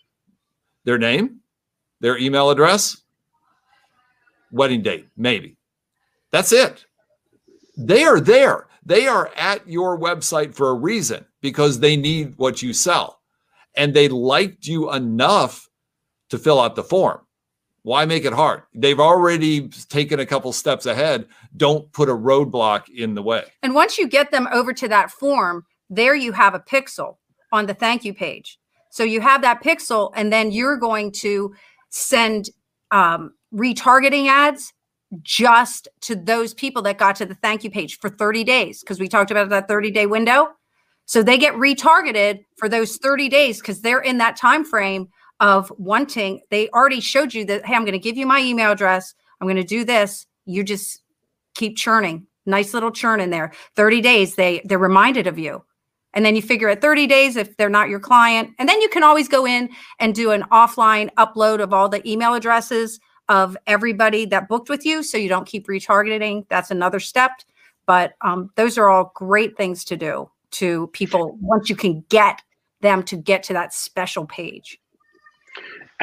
their 0.83 0.97
name, 0.97 1.39
their 2.01 2.17
email 2.17 2.49
address, 2.49 3.01
wedding 4.51 4.81
date, 4.81 5.07
maybe. 5.15 5.57
That's 6.31 6.51
it. 6.51 6.85
They 7.77 8.03
are 8.03 8.19
there. 8.19 8.67
They 8.85 9.07
are 9.07 9.31
at 9.35 9.67
your 9.67 9.97
website 9.97 10.53
for 10.53 10.69
a 10.69 10.73
reason 10.73 11.25
because 11.41 11.79
they 11.79 11.95
need 11.95 12.33
what 12.37 12.61
you 12.61 12.73
sell. 12.73 13.21
And 13.75 13.93
they 13.93 14.07
liked 14.07 14.67
you 14.67 14.91
enough 14.91 15.69
to 16.29 16.37
fill 16.37 16.59
out 16.59 16.75
the 16.75 16.83
form. 16.83 17.21
Why 17.83 18.05
make 18.05 18.23
it 18.23 18.33
hard? 18.33 18.63
They've 18.73 18.99
already 18.99 19.67
taken 19.67 20.19
a 20.19 20.25
couple 20.25 20.51
steps 20.53 20.85
ahead. 20.85 21.27
Don't 21.55 21.91
put 21.91 22.09
a 22.09 22.13
roadblock 22.13 22.89
in 22.89 23.13
the 23.13 23.21
way. 23.21 23.43
And 23.61 23.75
once 23.75 23.97
you 23.97 24.07
get 24.07 24.31
them 24.31 24.47
over 24.53 24.73
to 24.73 24.87
that 24.87 25.11
form, 25.11 25.65
there 25.89 26.15
you 26.15 26.31
have 26.31 26.55
a 26.55 26.59
pixel 26.59 27.17
on 27.51 27.65
the 27.65 27.73
thank 27.73 28.05
you 28.05 28.13
page. 28.13 28.57
So 28.89 29.03
you 29.03 29.21
have 29.21 29.41
that 29.41 29.61
pixel, 29.61 30.11
and 30.15 30.31
then 30.31 30.51
you're 30.51 30.77
going 30.77 31.11
to 31.13 31.53
send 31.89 32.49
um, 32.91 33.33
retargeting 33.53 34.27
ads 34.27 34.71
just 35.21 35.87
to 36.01 36.15
those 36.15 36.53
people 36.53 36.81
that 36.83 36.97
got 36.97 37.15
to 37.17 37.25
the 37.25 37.35
thank 37.35 37.63
you 37.63 37.69
page 37.69 37.99
for 37.99 38.09
30 38.09 38.43
days 38.43 38.81
because 38.81 38.99
we 38.99 39.07
talked 39.07 39.29
about 39.29 39.49
that 39.49 39.67
30 39.67 39.91
day 39.91 40.05
window. 40.05 40.49
So 41.05 41.21
they 41.21 41.37
get 41.37 41.53
retargeted 41.55 42.45
for 42.57 42.69
those 42.69 42.97
30 42.97 43.29
days 43.29 43.59
because 43.59 43.81
they're 43.81 43.99
in 43.99 44.19
that 44.19 44.37
time 44.37 44.63
frame 44.63 45.09
of 45.39 45.71
wanting 45.77 46.41
they 46.51 46.69
already 46.69 47.01
showed 47.01 47.33
you 47.33 47.43
that 47.43 47.65
hey 47.65 47.75
i'm 47.75 47.83
going 47.83 47.93
to 47.93 47.99
give 47.99 48.17
you 48.17 48.25
my 48.25 48.39
email 48.39 48.71
address. 48.71 49.13
I'm 49.43 49.47
going 49.47 49.57
to 49.57 49.63
do 49.63 49.83
this. 49.83 50.25
You 50.45 50.63
just 50.63 51.01
keep 51.53 51.75
churning. 51.75 52.25
Nice 52.45 52.73
little 52.73 52.91
churn 52.91 53.19
in 53.19 53.29
there. 53.29 53.51
30 53.75 53.99
days 53.99 54.35
they 54.35 54.61
they're 54.65 54.77
reminded 54.79 55.27
of 55.27 55.37
you. 55.37 55.63
And 56.13 56.25
then 56.25 56.35
you 56.35 56.41
figure 56.41 56.69
at 56.69 56.81
30 56.81 57.07
days 57.07 57.35
if 57.35 57.57
they're 57.57 57.69
not 57.69 57.89
your 57.89 57.99
client. 57.99 58.51
And 58.59 58.69
then 58.69 58.79
you 58.79 58.87
can 58.87 59.03
always 59.03 59.27
go 59.27 59.45
in 59.45 59.69
and 59.99 60.15
do 60.15 60.31
an 60.31 60.43
offline 60.51 61.09
upload 61.15 61.59
of 61.59 61.73
all 61.73 61.89
the 61.89 62.07
email 62.09 62.35
addresses 62.35 62.99
of 63.29 63.57
everybody 63.67 64.25
that 64.27 64.47
booked 64.47 64.69
with 64.69 64.85
you 64.85 65.03
so 65.03 65.17
you 65.17 65.27
don't 65.27 65.47
keep 65.47 65.67
retargeting. 65.67 66.45
That's 66.49 66.71
another 66.71 66.99
step. 66.99 67.31
But 67.85 68.13
um, 68.21 68.49
those 68.55 68.77
are 68.77 68.89
all 68.89 69.11
great 69.15 69.57
things 69.57 69.83
to 69.85 69.97
do 69.97 70.29
to 70.51 70.87
people 70.87 71.37
once 71.41 71.69
you 71.69 71.75
can 71.75 72.05
get 72.09 72.41
them 72.81 73.03
to 73.03 73.17
get 73.17 73.43
to 73.43 73.53
that 73.53 73.73
special 73.73 74.25
page 74.25 74.79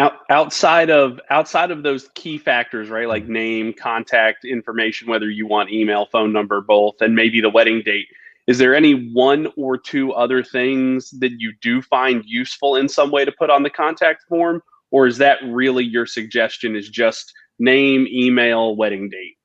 out, 0.00 0.14
outside 0.30 0.90
of 0.90 1.20
outside 1.30 1.70
of 1.70 1.82
those 1.82 2.08
key 2.14 2.38
factors 2.38 2.88
right 2.88 3.06
like 3.06 3.24
mm-hmm. 3.24 3.32
name 3.32 3.72
contact 3.72 4.44
information 4.44 5.08
whether 5.08 5.30
you 5.30 5.46
want 5.46 5.70
email 5.70 6.06
phone 6.06 6.32
number 6.32 6.60
both 6.60 7.00
and 7.00 7.14
maybe 7.14 7.40
the 7.40 7.50
wedding 7.50 7.82
date 7.84 8.08
is 8.50 8.58
there 8.58 8.74
any 8.74 9.10
one 9.12 9.46
or 9.56 9.78
two 9.78 10.12
other 10.12 10.42
things 10.42 11.10
that 11.20 11.30
you 11.38 11.52
do 11.60 11.80
find 11.82 12.24
useful 12.26 12.74
in 12.74 12.88
some 12.88 13.12
way 13.12 13.24
to 13.24 13.30
put 13.30 13.48
on 13.48 13.62
the 13.62 13.70
contact 13.70 14.24
form? 14.28 14.60
Or 14.90 15.06
is 15.06 15.18
that 15.18 15.38
really 15.44 15.84
your 15.84 16.04
suggestion 16.04 16.74
is 16.74 16.88
just 16.88 17.32
name 17.60 18.08
email 18.10 18.74
wedding 18.74 19.08
date? 19.08 19.36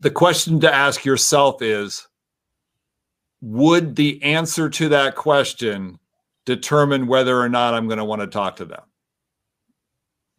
The 0.00 0.10
question 0.10 0.60
to 0.60 0.74
ask 0.74 1.04
yourself 1.04 1.60
is 1.60 2.08
would 3.42 3.96
the 3.96 4.22
answer 4.22 4.70
to 4.70 4.88
that 4.90 5.16
question 5.16 5.98
determine 6.46 7.06
whether 7.06 7.38
or 7.38 7.48
not 7.48 7.72
i'm 7.72 7.86
going 7.86 7.98
to 7.98 8.04
want 8.04 8.20
to 8.20 8.26
talk 8.26 8.56
to 8.56 8.66
them 8.66 8.82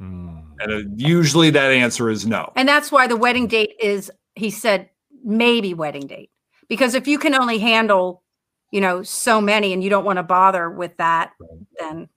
Mm. 0.02 0.44
And 0.60 0.72
uh, 0.72 0.90
usually 0.96 1.50
that 1.52 1.72
answer 1.72 2.10
is 2.10 2.26
no. 2.26 2.52
And 2.56 2.68
that's 2.68 2.92
why 2.92 3.08
the 3.08 3.18
wedding 3.18 3.48
date 3.48 3.76
is, 3.80 4.12
he 4.36 4.50
said, 4.50 4.90
maybe 5.24 5.74
wedding 5.74 6.08
date. 6.08 6.32
Because 6.68 6.96
if 6.96 7.08
you 7.08 7.20
can 7.20 7.36
only 7.36 7.60
handle, 7.60 8.24
you 8.72 8.82
know, 8.82 9.04
so 9.04 9.42
many 9.42 9.74
and 9.74 9.84
you 9.84 9.90
don't 9.90 10.06
want 10.06 10.18
to 10.18 10.24
bother 10.24 10.70
with 10.70 10.96
that, 10.98 11.34
then. 11.80 12.10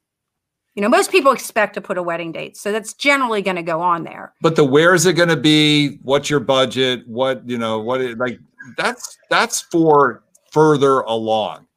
You 0.77 0.83
know, 0.83 0.89
most 0.89 1.13
people 1.13 1.31
expect 1.31 1.75
to 1.75 1.81
put 1.81 1.99
a 1.99 2.03
wedding 2.03 2.33
date, 2.33 2.57
so 2.57 2.73
that's 2.73 2.95
generally 2.95 3.43
going 3.43 3.55
to 3.55 3.63
go 3.63 3.81
on 3.81 4.03
there. 4.03 4.35
But 4.41 4.57
the 4.57 4.65
where 4.65 4.93
is 4.93 5.07
it 5.07 5.13
going 5.13 5.29
to 5.29 5.37
be? 5.37 6.01
What's 6.03 6.29
your 6.29 6.41
budget? 6.41 7.07
What 7.07 7.49
you 7.49 7.59
know? 7.59 7.79
What 7.79 8.01
it, 8.01 8.19
like 8.19 8.41
that's 8.77 9.17
that's 9.31 9.61
for 9.61 10.25
further 10.51 11.03
along. 11.03 11.69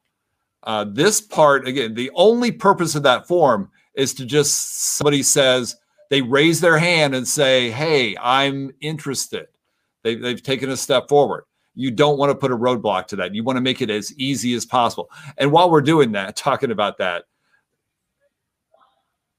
Uh, 0.64 0.84
this 0.84 1.20
part 1.20 1.68
again, 1.68 1.94
the 1.94 2.10
only 2.14 2.50
purpose 2.50 2.96
of 2.96 3.04
that 3.04 3.28
form 3.28 3.70
is 3.94 4.14
to 4.14 4.26
just 4.26 4.96
somebody 4.96 5.22
says 5.22 5.76
they 6.10 6.22
raise 6.22 6.60
their 6.60 6.78
hand 6.78 7.14
and 7.14 7.26
say, 7.26 7.70
"Hey, 7.70 8.16
I'm 8.20 8.70
interested." 8.80 9.46
They, 10.04 10.14
they've 10.14 10.42
taken 10.42 10.70
a 10.70 10.76
step 10.76 11.08
forward. 11.08 11.44
You 11.74 11.90
don't 11.90 12.18
want 12.18 12.30
to 12.30 12.34
put 12.34 12.50
a 12.50 12.56
roadblock 12.56 13.06
to 13.08 13.16
that. 13.16 13.34
You 13.34 13.44
want 13.44 13.56
to 13.56 13.60
make 13.60 13.82
it 13.82 13.90
as 13.90 14.12
easy 14.14 14.54
as 14.54 14.66
possible. 14.66 15.10
And 15.36 15.52
while 15.52 15.70
we're 15.70 15.80
doing 15.80 16.12
that, 16.12 16.36
talking 16.36 16.70
about 16.70 16.98
that, 16.98 17.24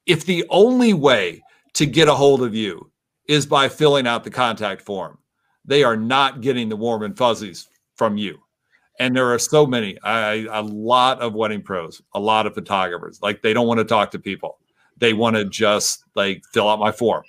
if 0.05 0.25
the 0.25 0.45
only 0.49 0.93
way 0.93 1.43
to 1.73 1.85
get 1.85 2.07
a 2.07 2.13
hold 2.13 2.41
of 2.41 2.55
you 2.55 2.91
is 3.27 3.45
by 3.45 3.69
filling 3.69 4.07
out 4.07 4.23
the 4.23 4.31
contact 4.31 4.81
form, 4.81 5.17
they 5.65 5.83
are 5.83 5.97
not 5.97 6.41
getting 6.41 6.69
the 6.69 6.75
warm 6.75 7.03
and 7.03 7.17
fuzzies 7.17 7.69
from 7.95 8.17
you. 8.17 8.39
And 8.99 9.15
there 9.15 9.31
are 9.31 9.39
so 9.39 9.65
many, 9.65 9.97
I, 10.03 10.47
a 10.51 10.61
lot 10.61 11.21
of 11.21 11.33
wedding 11.33 11.61
pros, 11.61 12.01
a 12.15 12.19
lot 12.19 12.47
of 12.47 12.53
photographers, 12.53 13.19
like 13.21 13.41
they 13.41 13.53
don't 13.53 13.67
want 13.67 13.77
to 13.77 13.85
talk 13.85 14.11
to 14.11 14.19
people. 14.19 14.57
They 14.99 15.13
want 15.13 15.35
to 15.35 15.45
just 15.45 16.03
like 16.15 16.43
fill 16.53 16.69
out 16.69 16.79
my 16.79 16.91
form. 16.91 17.23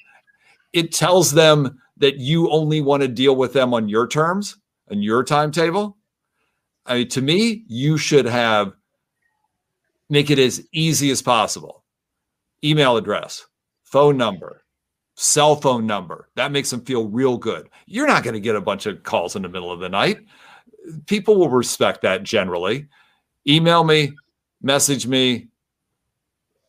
It 0.72 0.92
tells 0.92 1.32
them 1.32 1.80
that 1.96 2.18
you 2.18 2.50
only 2.50 2.80
want 2.80 3.02
to 3.02 3.08
deal 3.08 3.36
with 3.36 3.52
them 3.52 3.74
on 3.74 3.88
your 3.88 4.06
terms 4.06 4.56
and 4.88 5.02
your 5.02 5.24
timetable. 5.24 5.96
I 6.86 6.94
mean, 6.94 7.08
to 7.08 7.22
me, 7.22 7.64
you 7.68 7.96
should 7.98 8.26
have 8.26 8.72
make 10.08 10.30
it 10.30 10.38
as 10.38 10.66
easy 10.72 11.10
as 11.10 11.22
possible 11.22 11.84
email 12.62 12.96
address, 12.96 13.46
phone 13.84 14.16
number, 14.16 14.64
cell 15.14 15.56
phone 15.56 15.86
number. 15.86 16.28
That 16.36 16.52
makes 16.52 16.70
them 16.70 16.84
feel 16.84 17.08
real 17.08 17.38
good. 17.38 17.68
You're 17.86 18.06
not 18.06 18.22
going 18.22 18.34
to 18.34 18.40
get 18.40 18.56
a 18.56 18.60
bunch 18.60 18.86
of 18.86 19.02
calls 19.02 19.36
in 19.36 19.42
the 19.42 19.48
middle 19.48 19.72
of 19.72 19.80
the 19.80 19.88
night. 19.88 20.18
People 21.06 21.36
will 21.36 21.48
respect 21.48 22.02
that 22.02 22.22
generally. 22.22 22.88
Email 23.48 23.84
me, 23.84 24.12
message 24.60 25.06
me, 25.06 25.48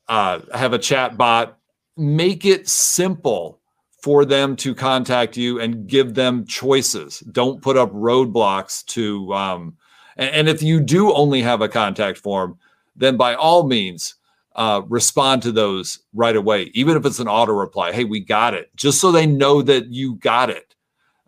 uh, 0.08 0.40
have 0.54 0.74
a 0.74 0.80
chat 0.80 1.18
bot. 1.18 1.58
Make 1.98 2.46
it 2.46 2.68
simple 2.68 3.60
for 4.02 4.26
them 4.26 4.56
to 4.58 4.74
contact 4.74 5.38
you 5.38 5.60
and 5.60 5.88
give 5.88 6.16
them 6.16 6.46
choices. 6.46 7.20
Don't 7.20 7.62
put 7.62 7.78
up 7.78 7.92
roadblocks 7.92 8.84
to. 8.88 9.34
Um, 9.34 9.78
and, 10.18 10.30
and 10.32 10.50
if 10.50 10.64
you 10.64 10.80
do 10.80 11.14
only 11.14 11.42
have 11.42 11.62
a 11.62 11.70
contact 11.70 12.18
form, 12.18 12.58
then 12.96 13.18
by 13.18 13.36
all 13.36 13.68
means, 13.68 14.16
uh, 14.56 14.82
respond 14.90 15.42
to 15.44 15.52
those 15.52 16.00
right 16.14 16.36
away, 16.36 16.72
even 16.74 16.98
if 16.98 17.06
it's 17.06 17.20
an 17.20 17.28
auto 17.28 17.54
reply. 17.54 17.92
Hey, 17.92 18.04
we 18.04 18.20
got 18.20 18.54
it, 18.54 18.70
just 18.76 19.00
so 19.00 19.12
they 19.12 19.26
know 19.26 19.62
that 19.62 19.88
you 19.88 20.16
got 20.16 20.50
it. 20.50 20.76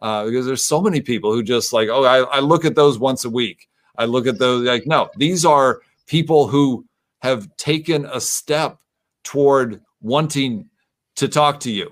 Uh, 0.02 0.26
because 0.26 0.46
there's 0.46 0.66
so 0.66 0.82
many 0.82 1.00
people 1.00 1.32
who 1.32 1.42
just 1.42 1.72
like, 1.72 1.88
oh, 1.88 2.04
I, 2.04 2.24
I 2.24 2.40
look 2.42 2.66
at 2.66 2.76
those 2.76 3.00
once 3.00 3.24
a 3.24 3.30
week. 3.30 3.70
I 3.98 4.06
look 4.06 4.28
at 4.28 4.40
those 4.40 4.68
like, 4.68 4.86
no, 4.86 5.10
these 5.16 5.46
are 5.46 5.82
people 6.08 6.48
who 6.48 6.86
have 7.24 7.48
taken 7.58 8.06
a 8.06 8.22
step 8.22 8.80
toward 9.24 9.82
wanting 10.02 10.70
to 11.16 11.28
talk 11.28 11.62
to 11.62 11.72
you 11.72 11.92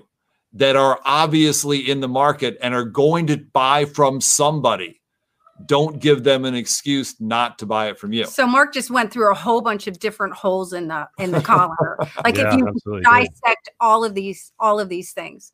that 0.52 0.76
are 0.76 1.00
obviously 1.04 1.90
in 1.90 2.00
the 2.00 2.08
market 2.08 2.58
and 2.60 2.74
are 2.74 2.84
going 2.84 3.26
to 3.26 3.38
buy 3.38 3.86
from 3.86 4.20
somebody 4.20 5.00
don't 5.66 6.00
give 6.00 6.24
them 6.24 6.44
an 6.44 6.54
excuse 6.54 7.20
not 7.20 7.58
to 7.58 7.66
buy 7.66 7.88
it 7.88 7.98
from 7.98 8.12
you. 8.12 8.24
So 8.24 8.46
Mark 8.46 8.74
just 8.74 8.90
went 8.90 9.12
through 9.12 9.30
a 9.30 9.34
whole 9.34 9.60
bunch 9.60 9.86
of 9.86 9.98
different 9.98 10.34
holes 10.34 10.72
in 10.72 10.88
the 10.88 11.08
in 11.18 11.30
the 11.30 11.40
collar. 11.40 11.98
Like 12.24 12.36
Yeah, 12.36 12.48
if 12.48 12.58
you 12.58 12.66
absolutely. 12.66 13.02
dissect 13.02 13.70
all 13.80 14.04
of 14.04 14.14
these 14.14 14.52
all 14.58 14.80
of 14.80 14.88
these 14.88 15.12
things, 15.12 15.52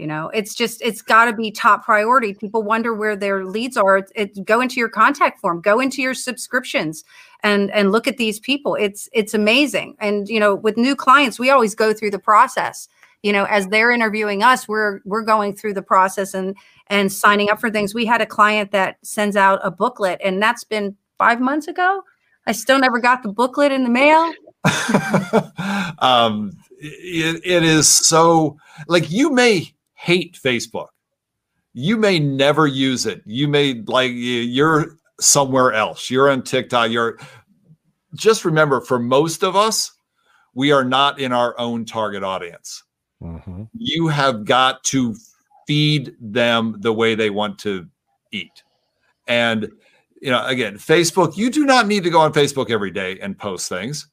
you 0.00 0.06
know, 0.06 0.30
it's 0.30 0.54
just 0.54 0.80
it's 0.80 1.02
got 1.02 1.26
to 1.26 1.34
be 1.34 1.50
top 1.50 1.84
priority. 1.84 2.32
People 2.32 2.62
wonder 2.62 2.94
where 2.94 3.14
their 3.14 3.44
leads 3.44 3.76
are. 3.76 4.06
It's 4.14 4.38
go 4.40 4.62
into 4.62 4.80
your 4.80 4.88
contact 4.88 5.40
form, 5.40 5.60
go 5.60 5.78
into 5.78 6.00
your 6.00 6.14
subscriptions, 6.14 7.04
and 7.42 7.70
and 7.72 7.92
look 7.92 8.08
at 8.08 8.16
these 8.16 8.40
people. 8.40 8.74
It's 8.74 9.10
it's 9.12 9.34
amazing. 9.34 9.96
And 10.00 10.26
you 10.26 10.40
know, 10.40 10.54
with 10.54 10.78
new 10.78 10.96
clients, 10.96 11.38
we 11.38 11.50
always 11.50 11.74
go 11.74 11.92
through 11.92 12.12
the 12.12 12.18
process. 12.18 12.88
You 13.22 13.34
know, 13.34 13.44
as 13.44 13.68
they're 13.68 13.90
interviewing 13.90 14.42
us, 14.42 14.66
we're 14.66 15.00
we're 15.04 15.22
going 15.22 15.54
through 15.54 15.74
the 15.74 15.82
process 15.82 16.32
and 16.32 16.56
and 16.86 17.12
signing 17.12 17.50
up 17.50 17.60
for 17.60 17.70
things. 17.70 17.94
We 17.94 18.06
had 18.06 18.22
a 18.22 18.26
client 18.26 18.72
that 18.72 18.96
sends 19.02 19.36
out 19.36 19.60
a 19.62 19.70
booklet, 19.70 20.18
and 20.24 20.42
that's 20.42 20.64
been 20.64 20.96
five 21.18 21.42
months 21.42 21.68
ago. 21.68 22.02
I 22.46 22.52
still 22.52 22.78
never 22.78 23.00
got 23.00 23.22
the 23.22 23.28
booklet 23.28 23.70
in 23.70 23.84
the 23.84 23.90
mail. 23.90 24.32
um, 25.98 26.52
it, 26.78 27.42
it 27.44 27.62
is 27.62 27.86
so 27.86 28.56
like 28.88 29.10
you 29.10 29.30
may 29.30 29.74
hate 30.00 30.38
Facebook. 30.42 30.88
You 31.74 31.98
may 31.98 32.18
never 32.18 32.66
use 32.66 33.04
it. 33.06 33.22
You 33.26 33.46
may 33.48 33.74
like 33.82 34.12
you're 34.14 34.96
somewhere 35.20 35.72
else. 35.74 36.08
You're 36.10 36.30
on 36.30 36.42
TikTok. 36.42 36.90
You're 36.90 37.18
just 38.14 38.44
remember 38.44 38.80
for 38.80 38.98
most 38.98 39.44
of 39.44 39.56
us, 39.56 39.92
we 40.54 40.72
are 40.72 40.84
not 40.84 41.20
in 41.20 41.32
our 41.32 41.58
own 41.60 41.84
target 41.84 42.22
audience. 42.22 42.82
Mhm. 43.22 43.68
You 43.74 44.08
have 44.08 44.44
got 44.44 44.82
to 44.84 45.14
feed 45.66 46.16
them 46.18 46.76
the 46.80 46.92
way 46.92 47.14
they 47.14 47.30
want 47.30 47.58
to 47.60 47.86
eat. 48.32 48.62
And 49.28 49.70
you 50.22 50.30
know, 50.30 50.44
again, 50.46 50.76
Facebook, 50.76 51.36
you 51.36 51.50
do 51.50 51.64
not 51.64 51.86
need 51.86 52.04
to 52.04 52.10
go 52.10 52.20
on 52.20 52.32
Facebook 52.32 52.70
every 52.70 52.90
day 52.90 53.18
and 53.20 53.38
post 53.38 53.68
things, 53.68 54.08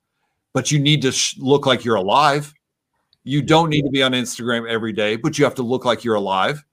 but 0.54 0.71
you 0.71 0.80
need 0.80 1.02
to 1.02 1.12
sh- 1.12 1.38
look 1.38 1.65
like 1.65 1.84
you're 1.84 1.95
alive. 1.95 2.54
You 3.27 3.41
don't 3.41 3.69
need 3.69 3.81
to 3.81 3.89
be 3.89 4.01
on 4.01 4.13
Instagram 4.13 4.69
every 4.69 4.93
day, 4.93 5.17
but 5.17 5.37
you 5.37 5.43
have 5.43 5.55
to 5.55 5.61
look 5.61 5.83
like 5.83 6.05
you're 6.05 6.15
alive. 6.15 6.63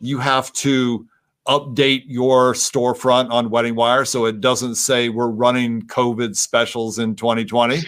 You 0.00 0.18
have 0.18 0.50
to 0.54 1.06
update 1.46 2.04
your 2.06 2.54
storefront 2.54 3.30
on 3.30 3.50
Wedding 3.50 3.74
Wire 3.74 4.06
so 4.06 4.24
it 4.24 4.40
doesn't 4.40 4.76
say 4.76 5.10
we're 5.10 5.28
running 5.28 5.82
COVID 5.82 6.34
specials 6.36 6.98
in 6.98 7.16
2020. 7.16 7.82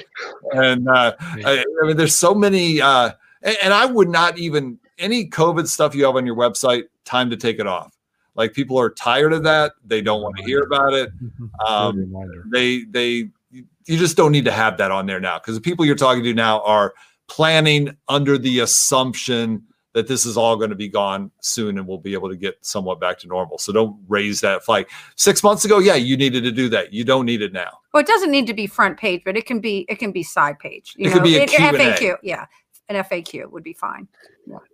And 0.53 0.87
uh, 0.89 1.15
I, 1.19 1.65
I 1.83 1.87
mean, 1.87 1.97
there's 1.97 2.15
so 2.15 2.35
many, 2.35 2.83
uh, 2.83 3.13
and, 3.43 3.57
and 3.63 3.73
I 3.73 3.87
would 3.87 4.11
not 4.11 4.37
even 4.37 4.79
any 4.99 5.31
COVID 5.31 5.67
stuff 5.67 5.95
you 5.95 6.05
have 6.05 6.17
on 6.17 6.27
your 6.27 6.37
website. 6.37 6.85
Time 7.07 7.31
to 7.31 7.37
take 7.39 7.61
it 7.61 7.67
off. 7.67 7.97
Like 8.35 8.53
people 8.53 8.79
are 8.79 8.91
tired 8.91 9.33
of 9.33 9.43
that. 9.45 9.73
They 9.87 10.03
don't 10.03 10.21
want 10.21 10.37
to 10.37 10.43
hear 10.43 10.61
about 10.61 10.93
it. 10.93 11.11
Um, 11.67 12.13
they 12.53 12.85
they 12.85 13.31
you 13.53 13.99
just 13.99 14.17
don't 14.17 14.33
need 14.33 14.45
to 14.45 14.53
have 14.53 14.79
that 14.79 14.91
on 14.91 15.07
there 15.07 15.21
now 15.21 15.39
because 15.39 15.55
the 15.55 15.61
people 15.61 15.85
you're 15.85 15.95
talking 15.95 16.25
to 16.25 16.35
now 16.35 16.61
are 16.63 16.95
planning 17.33 17.97
under 18.09 18.37
the 18.37 18.61
assumption 18.61 19.63
that 19.95 20.07
this 20.07 20.27
is 20.27 20.37
all 20.37 20.55
going 20.57 20.69
to 20.69 20.77
be 20.77 20.89
gone 20.89 21.31
soon 21.41 21.79
and 21.79 21.87
we'll 21.87 21.97
be 21.99 22.13
able 22.13 22.29
to 22.29 22.37
get 22.37 22.55
somewhat 22.61 23.01
back 23.01 23.19
to 23.19 23.27
normal. 23.27 23.57
So 23.59 23.73
don't 23.73 23.97
raise 24.07 24.39
that 24.43 24.63
flag. 24.65 24.87
Six 25.17 25.43
months 25.43 25.65
ago, 25.65 25.79
yeah, 25.79 25.95
you 25.95 26.17
needed 26.19 26.45
to 26.45 26.53
do 26.53 26.69
that. 26.71 26.93
You 26.93 27.05
don't 27.05 27.25
need 27.25 27.41
it 27.43 27.53
now. 27.55 27.79
Well, 27.95 28.03
it 28.03 28.07
doesn't 28.07 28.31
need 28.31 28.47
to 28.49 28.55
be 28.55 28.67
front 28.67 28.99
page, 28.99 29.23
but 29.25 29.35
it 29.37 29.47
can 29.47 29.61
be 29.61 29.87
it 29.89 29.99
can 29.99 30.13
be 30.13 30.23
side 30.23 30.59
page. 30.59 30.93
You 30.97 31.09
It 31.09 31.13
could 31.15 31.23
be 31.23 31.37
a 31.39 31.43
It- 31.45 31.51
Q&A. 31.51 31.73
FAQ. 31.73 32.17
Yeah, 32.23 32.45
an 32.91 32.97
FAQ 33.05 33.51
would 33.51 33.63
be 33.65 33.73
fine. 33.73 34.09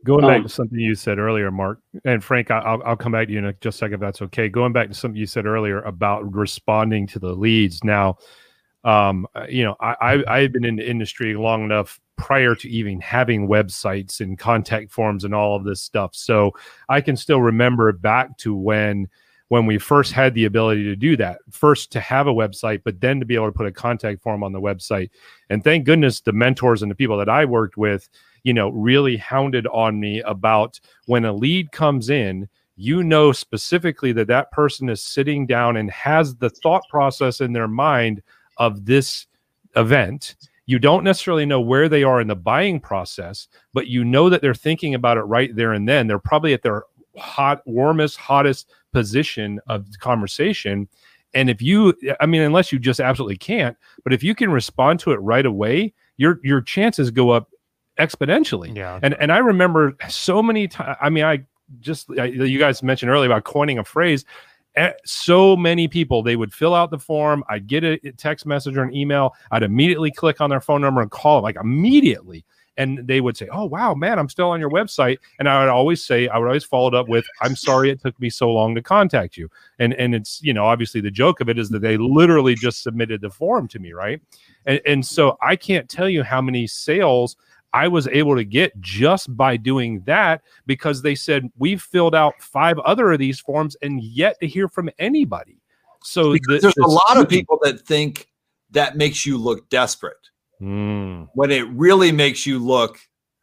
Going 0.04 0.22
back 0.26 0.38
Um, 0.38 0.42
to 0.44 0.48
something 0.48 0.78
you 0.78 0.94
said 0.96 1.18
earlier, 1.18 1.50
Mark 1.52 1.78
and 2.04 2.22
Frank, 2.24 2.50
I- 2.50 2.58
I'll, 2.60 2.82
I'll 2.84 2.96
come 2.96 3.12
back 3.12 3.28
to 3.28 3.32
you 3.32 3.38
in 3.44 3.54
just 3.60 3.76
a 3.76 3.78
second 3.78 3.94
if 3.94 4.00
that's 4.00 4.22
okay. 4.22 4.48
Going 4.48 4.72
back 4.72 4.88
to 4.88 4.94
something 4.94 5.16
you 5.18 5.26
said 5.26 5.46
earlier 5.46 5.80
about 5.82 6.34
responding 6.34 7.06
to 7.08 7.18
the 7.20 7.32
leads. 7.32 7.84
Now, 7.84 8.18
um, 8.84 9.26
uh, 9.34 9.46
you 9.48 9.64
know, 9.64 9.76
I, 9.80 9.94
I 10.00 10.24
I've 10.38 10.52
been 10.52 10.64
in 10.64 10.76
the 10.76 10.88
industry 10.88 11.34
long 11.34 11.64
enough 11.64 12.00
prior 12.18 12.54
to 12.54 12.68
even 12.68 13.00
having 13.00 13.48
websites 13.48 14.20
and 14.20 14.38
contact 14.38 14.90
forms 14.90 15.24
and 15.24 15.34
all 15.34 15.56
of 15.56 15.64
this 15.64 15.80
stuff. 15.80 16.14
So 16.14 16.52
I 16.88 17.00
can 17.00 17.16
still 17.16 17.40
remember 17.40 17.90
back 17.92 18.36
to 18.38 18.54
when 18.54 19.08
when 19.48 19.64
we 19.64 19.78
first 19.78 20.12
had 20.12 20.34
the 20.34 20.44
ability 20.44 20.84
to 20.84 20.94
do 20.94 21.16
that. 21.16 21.38
First 21.50 21.90
to 21.92 22.00
have 22.00 22.26
a 22.26 22.34
website, 22.34 22.82
but 22.84 23.00
then 23.00 23.18
to 23.18 23.24
be 23.24 23.34
able 23.34 23.46
to 23.46 23.52
put 23.52 23.66
a 23.66 23.72
contact 23.72 24.20
form 24.20 24.44
on 24.44 24.52
the 24.52 24.60
website. 24.60 25.08
And 25.48 25.64
thank 25.64 25.86
goodness 25.86 26.20
the 26.20 26.32
mentors 26.32 26.82
and 26.82 26.90
the 26.90 26.94
people 26.94 27.16
that 27.16 27.30
I 27.30 27.46
worked 27.46 27.78
with 27.78 28.10
you 28.48 28.54
know, 28.54 28.70
really 28.70 29.16
hounded 29.16 29.66
on 29.68 30.00
me 30.00 30.22
about 30.22 30.80
when 31.06 31.24
a 31.24 31.32
lead 31.32 31.70
comes 31.72 32.10
in, 32.10 32.48
you 32.76 33.02
know 33.02 33.32
specifically 33.32 34.12
that 34.12 34.28
that 34.28 34.50
person 34.52 34.88
is 34.88 35.02
sitting 35.02 35.46
down 35.46 35.76
and 35.76 35.90
has 35.90 36.36
the 36.36 36.50
thought 36.50 36.82
process 36.88 37.40
in 37.40 37.52
their 37.52 37.68
mind 37.68 38.22
of 38.56 38.84
this 38.84 39.26
event. 39.76 40.36
You 40.68 40.78
don't 40.78 41.02
necessarily 41.02 41.46
know 41.46 41.62
where 41.62 41.88
they 41.88 42.02
are 42.02 42.20
in 42.20 42.28
the 42.28 42.36
buying 42.36 42.78
process, 42.78 43.48
but 43.72 43.86
you 43.86 44.04
know 44.04 44.28
that 44.28 44.42
they're 44.42 44.54
thinking 44.54 44.94
about 44.94 45.16
it 45.16 45.22
right 45.22 45.56
there 45.56 45.72
and 45.72 45.88
then. 45.88 46.06
They're 46.06 46.18
probably 46.18 46.52
at 46.52 46.60
their 46.60 46.82
hot, 47.16 47.62
warmest, 47.64 48.18
hottest 48.18 48.70
position 48.92 49.60
of 49.66 49.86
conversation. 49.98 50.86
And 51.32 51.48
if 51.48 51.62
you, 51.62 51.94
I 52.20 52.26
mean, 52.26 52.42
unless 52.42 52.70
you 52.70 52.78
just 52.78 53.00
absolutely 53.00 53.38
can't, 53.38 53.78
but 54.04 54.12
if 54.12 54.22
you 54.22 54.34
can 54.34 54.50
respond 54.50 55.00
to 55.00 55.12
it 55.12 55.16
right 55.16 55.46
away, 55.46 55.94
your 56.18 56.38
your 56.42 56.60
chances 56.60 57.10
go 57.10 57.30
up 57.30 57.48
exponentially. 57.98 58.76
Yeah. 58.76 59.00
And 59.02 59.14
and 59.14 59.32
I 59.32 59.38
remember 59.38 59.96
so 60.10 60.42
many 60.42 60.68
times. 60.68 60.98
I 61.00 61.08
mean, 61.08 61.24
I 61.24 61.44
just 61.80 62.10
I, 62.18 62.24
you 62.26 62.58
guys 62.58 62.82
mentioned 62.82 63.10
earlier 63.10 63.30
about 63.30 63.44
coining 63.44 63.78
a 63.78 63.84
phrase. 63.84 64.26
So 65.04 65.56
many 65.56 65.88
people 65.88 66.22
they 66.22 66.36
would 66.36 66.52
fill 66.52 66.74
out 66.74 66.90
the 66.90 66.98
form. 66.98 67.44
I'd 67.48 67.66
get 67.66 67.84
a 67.84 67.98
text 68.12 68.46
message 68.46 68.76
or 68.76 68.82
an 68.82 68.94
email. 68.94 69.34
I'd 69.50 69.62
immediately 69.62 70.10
click 70.10 70.40
on 70.40 70.50
their 70.50 70.60
phone 70.60 70.80
number 70.80 71.00
and 71.00 71.10
call 71.10 71.36
them 71.36 71.44
like 71.44 71.56
immediately 71.56 72.44
and 72.78 73.06
they 73.06 73.20
would 73.20 73.36
say, 73.36 73.48
"Oh 73.52 73.66
wow, 73.66 73.92
man, 73.92 74.18
I'm 74.18 74.28
still 74.28 74.48
on 74.48 74.60
your 74.60 74.70
website." 74.70 75.18
And 75.38 75.48
I 75.48 75.60
would 75.60 75.68
always 75.68 76.02
say, 76.02 76.28
I 76.28 76.38
would 76.38 76.46
always 76.46 76.64
follow 76.64 76.88
it 76.88 76.94
up 76.94 77.08
with, 77.08 77.26
"I'm 77.42 77.56
sorry 77.56 77.90
it 77.90 78.00
took 78.00 78.18
me 78.20 78.30
so 78.30 78.50
long 78.50 78.74
to 78.76 78.82
contact 78.82 79.36
you." 79.36 79.50
And 79.78 79.92
and 79.94 80.14
it's 80.14 80.40
you 80.42 80.54
know 80.54 80.64
obviously 80.64 81.00
the 81.00 81.10
joke 81.10 81.40
of 81.40 81.48
it 81.48 81.58
is 81.58 81.68
that 81.70 81.80
they 81.80 81.96
literally 81.98 82.54
just 82.54 82.82
submitted 82.82 83.20
the 83.20 83.30
form 83.30 83.68
to 83.68 83.78
me, 83.78 83.92
right? 83.92 84.22
And 84.64 84.80
and 84.86 85.04
so 85.04 85.36
I 85.42 85.56
can't 85.56 85.88
tell 85.88 86.08
you 86.08 86.22
how 86.22 86.40
many 86.40 86.66
sales 86.66 87.36
I 87.72 87.88
was 87.88 88.08
able 88.08 88.36
to 88.36 88.44
get 88.44 88.78
just 88.80 89.34
by 89.36 89.56
doing 89.56 90.02
that 90.06 90.42
because 90.66 91.02
they 91.02 91.14
said 91.14 91.50
we've 91.58 91.82
filled 91.82 92.14
out 92.14 92.34
five 92.40 92.78
other 92.80 93.12
of 93.12 93.18
these 93.18 93.40
forms 93.40 93.76
and 93.82 94.02
yet 94.02 94.38
to 94.40 94.46
hear 94.46 94.68
from 94.68 94.90
anybody. 94.98 95.60
So 96.02 96.32
the, 96.32 96.58
there's 96.62 96.74
the 96.74 96.84
a 96.84 96.86
lot 96.86 97.18
of 97.18 97.28
people 97.28 97.58
that 97.62 97.80
think 97.80 98.28
that 98.70 98.96
makes 98.96 99.26
you 99.26 99.36
look 99.36 99.68
desperate 99.68 100.16
mm. 100.60 101.28
when 101.34 101.50
it 101.50 101.68
really 101.70 102.12
makes 102.12 102.46
you 102.46 102.58
look 102.58 102.98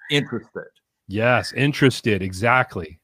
interested. 0.09 0.67
Yes, 1.07 1.53
interested. 1.53 2.21
Exactly. 2.21 2.99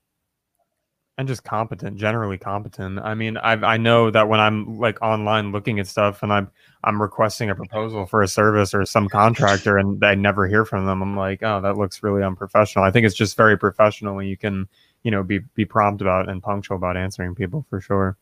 And 1.17 1.27
just 1.27 1.43
competent, 1.43 1.97
generally 1.97 2.37
competent. 2.37 2.99
I 2.99 3.13
mean, 3.13 3.37
I 3.37 3.53
I 3.53 3.77
know 3.77 4.09
that 4.09 4.27
when 4.27 4.39
I'm 4.39 4.79
like 4.79 4.99
online 5.01 5.51
looking 5.51 5.79
at 5.79 5.85
stuff 5.87 6.23
and 6.23 6.33
I'm 6.33 6.49
I'm 6.83 7.01
requesting 7.01 7.49
a 7.49 7.55
proposal 7.55 8.05
for 8.07 8.23
a 8.23 8.27
service 8.27 8.73
or 8.73 8.85
some 8.85 9.07
contractor 9.07 9.77
and 9.77 10.03
I 10.03 10.15
never 10.15 10.47
hear 10.47 10.65
from 10.65 10.85
them, 10.85 11.01
I'm 11.03 11.15
like, 11.15 11.43
oh, 11.43 11.61
that 11.61 11.77
looks 11.77 12.01
really 12.01 12.23
unprofessional. 12.23 12.85
I 12.85 12.91
think 12.91 13.05
it's 13.05 13.15
just 13.15 13.37
very 13.37 13.57
professional 13.57 14.15
when 14.15 14.25
you 14.25 14.37
can, 14.37 14.67
you 15.03 15.11
know, 15.11 15.21
be 15.21 15.39
be 15.53 15.65
prompt 15.65 16.01
about 16.01 16.27
and 16.27 16.41
punctual 16.41 16.77
about 16.77 16.97
answering 16.97 17.35
people 17.35 17.65
for 17.69 17.81
sure. 17.81 18.17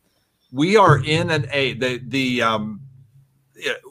We 0.52 0.76
are 0.76 0.98
in 0.98 1.30
an 1.30 1.48
a 1.52 1.74
the 1.74 2.02
the 2.06 2.42
um 2.42 2.82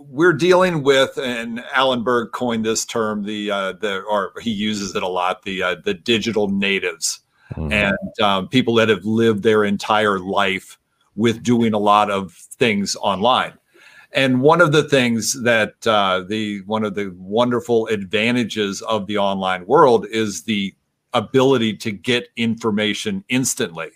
we're 0.01 0.33
dealing 0.33 0.83
with, 0.83 1.19
and 1.19 1.63
Alan 1.73 2.03
Berg 2.03 2.33
coined 2.33 2.65
this 2.65 2.85
term, 2.85 3.25
the 3.25 3.51
uh, 3.51 3.73
the 3.73 4.01
or 4.03 4.33
he 4.41 4.51
uses 4.51 4.95
it 4.97 5.03
a 5.03 5.09
lot, 5.09 5.43
the 5.43 5.63
uh, 5.63 5.77
the 5.85 5.95
digital 5.95 6.49
natives, 6.49 7.21
mm-hmm. 7.53 7.73
and 7.73 8.21
um, 8.21 8.49
people 8.49 8.75
that 8.75 8.89
have 8.89 9.05
lived 9.05 9.43
their 9.43 9.65
entire 9.65 10.19
life 10.19 10.79
with 11.17 11.43
doing 11.43 11.73
a 11.73 11.79
lot 11.79 12.11
of 12.11 12.33
things 12.33 12.97
online. 12.97 13.55
And 14.13 14.41
one 14.41 14.61
of 14.61 14.73
the 14.73 14.89
things 14.89 15.43
that 15.43 15.87
uh, 15.87 16.25
the 16.27 16.63
one 16.63 16.85
of 16.85 16.95
the 16.95 17.15
wonderful 17.19 17.87
advantages 17.89 18.81
of 18.83 19.07
the 19.07 19.19
online 19.19 19.67
world 19.67 20.07
is 20.11 20.45
the 20.45 20.75
ability 21.13 21.77
to 21.77 21.91
get 21.91 22.29
information 22.37 23.25
instantly. 23.29 23.91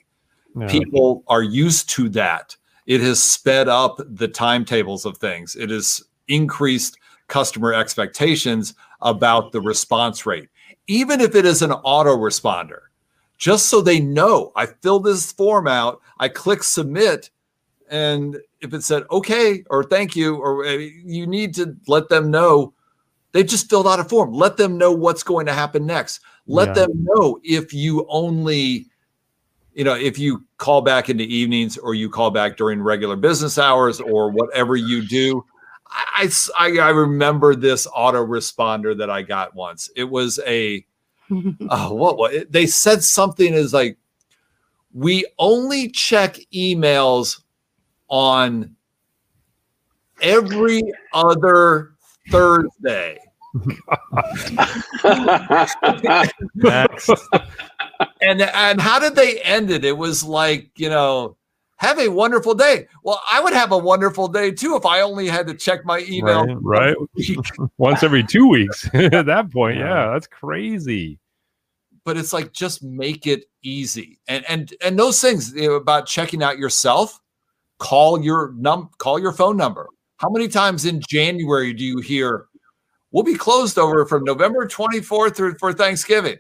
Yeah. 0.54 0.68
People 0.68 1.24
are 1.28 1.42
used 1.42 1.88
to 1.90 2.10
that 2.10 2.56
it 2.86 3.00
has 3.00 3.22
sped 3.22 3.68
up 3.68 4.00
the 4.04 4.28
timetables 4.28 5.06
of 5.06 5.18
things. 5.18 5.56
It 5.56 5.70
has 5.70 6.02
increased 6.28 6.98
customer 7.28 7.72
expectations 7.72 8.74
about 9.00 9.52
the 9.52 9.60
response 9.60 10.26
rate, 10.26 10.48
even 10.86 11.20
if 11.20 11.34
it 11.34 11.44
is 11.44 11.62
an 11.62 11.70
autoresponder, 11.70 12.80
just 13.42 13.66
so 13.66 13.80
they 13.80 13.98
know 13.98 14.52
I 14.54 14.66
filled 14.66 15.02
this 15.02 15.32
form 15.32 15.66
out, 15.66 16.00
I 16.20 16.28
click 16.28 16.62
submit, 16.62 17.30
and 17.90 18.36
if 18.60 18.72
it 18.72 18.84
said 18.84 19.02
okay 19.10 19.64
or 19.68 19.82
thank 19.82 20.14
you, 20.14 20.36
or 20.36 20.64
uh, 20.64 20.70
you 20.70 21.26
need 21.26 21.52
to 21.56 21.76
let 21.88 22.08
them 22.08 22.30
know 22.30 22.72
they 23.32 23.42
just 23.42 23.68
filled 23.68 23.88
out 23.88 23.98
a 23.98 24.04
form. 24.04 24.32
Let 24.32 24.56
them 24.58 24.78
know 24.78 24.92
what's 24.92 25.24
going 25.24 25.46
to 25.46 25.52
happen 25.52 25.84
next. 25.84 26.20
Let 26.46 26.68
yeah. 26.68 26.74
them 26.74 26.90
know 26.94 27.40
if 27.42 27.74
you 27.74 28.06
only 28.08 28.86
you 29.74 29.82
know, 29.82 29.94
if 29.94 30.20
you 30.20 30.44
call 30.58 30.80
back 30.80 31.08
in 31.08 31.16
the 31.16 31.34
evenings 31.34 31.76
or 31.78 31.94
you 31.94 32.08
call 32.08 32.30
back 32.30 32.56
during 32.56 32.80
regular 32.80 33.16
business 33.16 33.58
hours 33.58 34.00
or 34.00 34.30
whatever 34.30 34.76
you 34.76 35.02
do, 35.04 35.44
I, 35.88 36.30
I, 36.56 36.78
I 36.78 36.90
remember 36.90 37.56
this 37.56 37.88
autoresponder 37.88 38.96
that 38.98 39.10
I 39.10 39.22
got 39.22 39.56
once. 39.56 39.90
It 39.96 40.04
was 40.04 40.38
a, 40.46 40.86
uh, 41.68 41.88
what, 41.90 42.18
what 42.18 42.52
they 42.52 42.66
said 42.66 43.02
something 43.02 43.54
is 43.54 43.72
like, 43.72 43.98
we 44.92 45.24
only 45.38 45.88
check 45.88 46.38
emails 46.54 47.40
on 48.08 48.76
every 50.20 50.82
other 51.12 51.92
Thursday. 52.30 53.18
And 58.22 58.40
and 58.40 58.80
how 58.80 58.98
did 58.98 59.14
they 59.14 59.40
end 59.40 59.70
it? 59.70 59.84
It 59.84 59.96
was 59.96 60.24
like 60.24 60.70
you 60.76 60.88
know, 60.88 61.36
have 61.76 61.98
a 61.98 62.08
wonderful 62.08 62.54
day. 62.54 62.86
Well, 63.02 63.20
I 63.30 63.40
would 63.40 63.52
have 63.52 63.72
a 63.72 63.78
wonderful 63.78 64.28
day 64.28 64.52
too 64.52 64.76
if 64.76 64.86
I 64.86 65.00
only 65.00 65.28
had 65.28 65.46
to 65.48 65.54
check 65.54 65.84
my 65.84 66.04
email 66.08 66.46
right, 66.60 66.96
right. 66.96 67.68
once 67.78 68.02
every 68.02 68.22
two 68.22 68.48
weeks. 68.48 68.88
At 68.94 69.26
that 69.26 69.50
point, 69.50 69.78
yeah, 69.78 70.10
that's 70.12 70.28
crazy. 70.28 71.18
But 72.04 72.16
it's 72.16 72.32
like 72.32 72.52
just 72.52 72.82
make 72.82 73.26
it 73.26 73.44
easy, 73.62 74.18
and 74.26 74.44
and 74.48 74.72
and 74.84 74.98
those 74.98 75.20
things 75.20 75.52
you 75.54 75.68
know, 75.68 75.74
about 75.74 76.06
checking 76.06 76.42
out 76.42 76.58
yourself. 76.58 77.20
Call 77.78 78.22
your 78.22 78.52
num 78.56 78.90
call 78.98 79.20
your 79.20 79.32
phone 79.32 79.56
number. 79.56 79.88
How 80.16 80.30
many 80.30 80.48
times 80.48 80.84
in 80.84 81.00
January 81.08 81.72
do 81.72 81.84
you 81.84 81.98
hear? 81.98 82.46
We'll 83.10 83.24
be 83.24 83.34
closed 83.34 83.78
over 83.78 84.06
from 84.06 84.24
November 84.24 84.66
24th 84.66 85.58
for 85.58 85.72
Thanksgiving. 85.72 86.38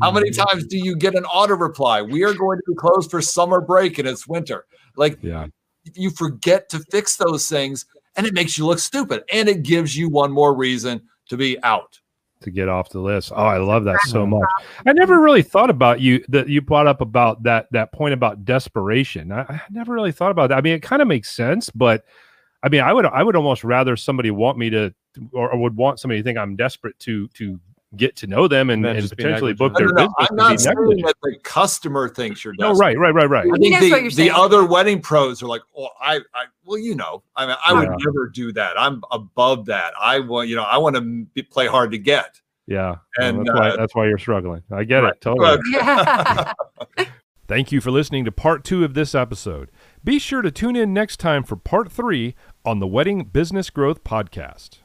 How 0.00 0.10
many 0.10 0.30
mm-hmm. 0.30 0.42
times 0.42 0.66
do 0.66 0.78
you 0.78 0.96
get 0.96 1.14
an 1.14 1.24
auto 1.24 1.56
reply? 1.56 2.00
We 2.00 2.24
are 2.24 2.32
going 2.32 2.58
to 2.58 2.64
be 2.66 2.74
closed 2.74 3.10
for 3.10 3.20
summer 3.20 3.60
break 3.60 3.98
and 3.98 4.08
it's 4.08 4.26
winter. 4.26 4.66
Like, 4.96 5.18
yeah, 5.22 5.46
you 5.94 6.10
forget 6.10 6.68
to 6.70 6.80
fix 6.90 7.16
those 7.16 7.48
things 7.48 7.86
and 8.16 8.26
it 8.26 8.34
makes 8.34 8.56
you 8.56 8.66
look 8.66 8.78
stupid 8.78 9.24
and 9.32 9.48
it 9.48 9.62
gives 9.62 9.96
you 9.96 10.08
one 10.08 10.32
more 10.32 10.54
reason 10.54 11.02
to 11.28 11.36
be 11.36 11.62
out 11.62 12.00
to 12.44 12.50
get 12.50 12.68
off 12.68 12.90
the 12.90 13.00
list. 13.00 13.32
Oh, 13.34 13.44
I 13.44 13.58
love 13.58 13.84
that 13.84 13.98
so 14.06 14.24
much. 14.26 14.48
I 14.86 14.92
never 14.92 15.20
really 15.20 15.42
thought 15.42 15.70
about 15.70 16.00
you 16.00 16.24
that 16.28 16.48
you 16.48 16.60
brought 16.60 16.86
up 16.86 17.00
about 17.00 17.42
that 17.42 17.66
that 17.72 17.92
point 17.92 18.14
about 18.14 18.44
desperation. 18.44 19.32
I, 19.32 19.42
I 19.42 19.62
never 19.70 19.92
really 19.92 20.12
thought 20.12 20.30
about 20.30 20.48
that. 20.48 20.58
I 20.58 20.60
mean, 20.60 20.74
it 20.74 20.82
kind 20.82 21.02
of 21.02 21.08
makes 21.08 21.30
sense, 21.30 21.70
but 21.70 22.04
I 22.62 22.68
mean, 22.68 22.80
I 22.80 22.92
would 22.92 23.06
I 23.06 23.22
would 23.22 23.36
almost 23.36 23.64
rather 23.64 23.96
somebody 23.96 24.30
want 24.30 24.56
me 24.58 24.70
to 24.70 24.94
or, 25.32 25.52
or 25.52 25.60
would 25.60 25.76
want 25.76 26.00
somebody 26.00 26.20
to 26.20 26.24
think 26.24 26.38
I'm 26.38 26.56
desperate 26.56 26.98
to 27.00 27.28
to 27.28 27.60
get 27.96 28.16
to 28.16 28.26
know 28.26 28.48
them 28.48 28.70
and, 28.70 28.84
and 28.84 29.08
potentially 29.08 29.52
book 29.52 29.74
their 29.76 29.88
no, 29.88 29.92
no, 29.92 30.08
business. 30.18 30.28
I'm 30.30 30.36
not 30.36 30.60
saying 30.60 30.76
that 30.76 31.14
the 31.22 31.36
customer 31.42 32.08
thinks 32.08 32.44
you're. 32.44 32.54
No, 32.58 32.72
right, 32.74 32.98
right, 32.98 33.14
right, 33.14 33.28
right. 33.28 33.46
I 33.52 33.58
think 33.58 33.80
the, 33.80 34.24
the 34.24 34.30
other 34.30 34.64
wedding 34.64 35.00
pros 35.00 35.42
are 35.42 35.46
like, 35.46 35.62
"Oh, 35.76 35.88
I, 36.00 36.16
I, 36.34 36.46
well, 36.64 36.78
you 36.78 36.94
know, 36.94 37.22
I 37.36 37.46
mean, 37.46 37.56
I 37.64 37.72
yeah. 37.72 37.78
would 37.80 38.04
never 38.04 38.28
do 38.28 38.52
that. 38.52 38.78
I'm 38.78 39.02
above 39.10 39.66
that. 39.66 39.92
I 40.00 40.20
want, 40.20 40.48
you 40.48 40.56
know, 40.56 40.64
I 40.64 40.78
want 40.78 40.96
to 40.96 41.00
be, 41.34 41.42
play 41.42 41.66
hard 41.66 41.90
to 41.92 41.98
get." 41.98 42.40
Yeah, 42.66 42.96
and 43.18 43.38
well, 43.38 43.44
that's, 43.46 43.58
uh, 43.58 43.60
why, 43.60 43.76
that's 43.76 43.94
why 43.94 44.06
you're 44.06 44.18
struggling. 44.18 44.62
I 44.70 44.84
get 44.84 45.00
right. 45.00 45.12
it 45.12 45.20
totally. 45.20 45.58
Thank 47.46 47.72
you 47.72 47.82
for 47.82 47.90
listening 47.90 48.24
to 48.24 48.32
part 48.32 48.64
two 48.64 48.84
of 48.84 48.94
this 48.94 49.14
episode. 49.14 49.70
Be 50.02 50.18
sure 50.18 50.40
to 50.40 50.50
tune 50.50 50.76
in 50.76 50.94
next 50.94 51.18
time 51.18 51.44
for 51.44 51.56
part 51.56 51.92
three 51.92 52.34
on 52.64 52.78
the 52.78 52.86
Wedding 52.86 53.24
Business 53.24 53.68
Growth 53.68 54.02
Podcast. 54.02 54.78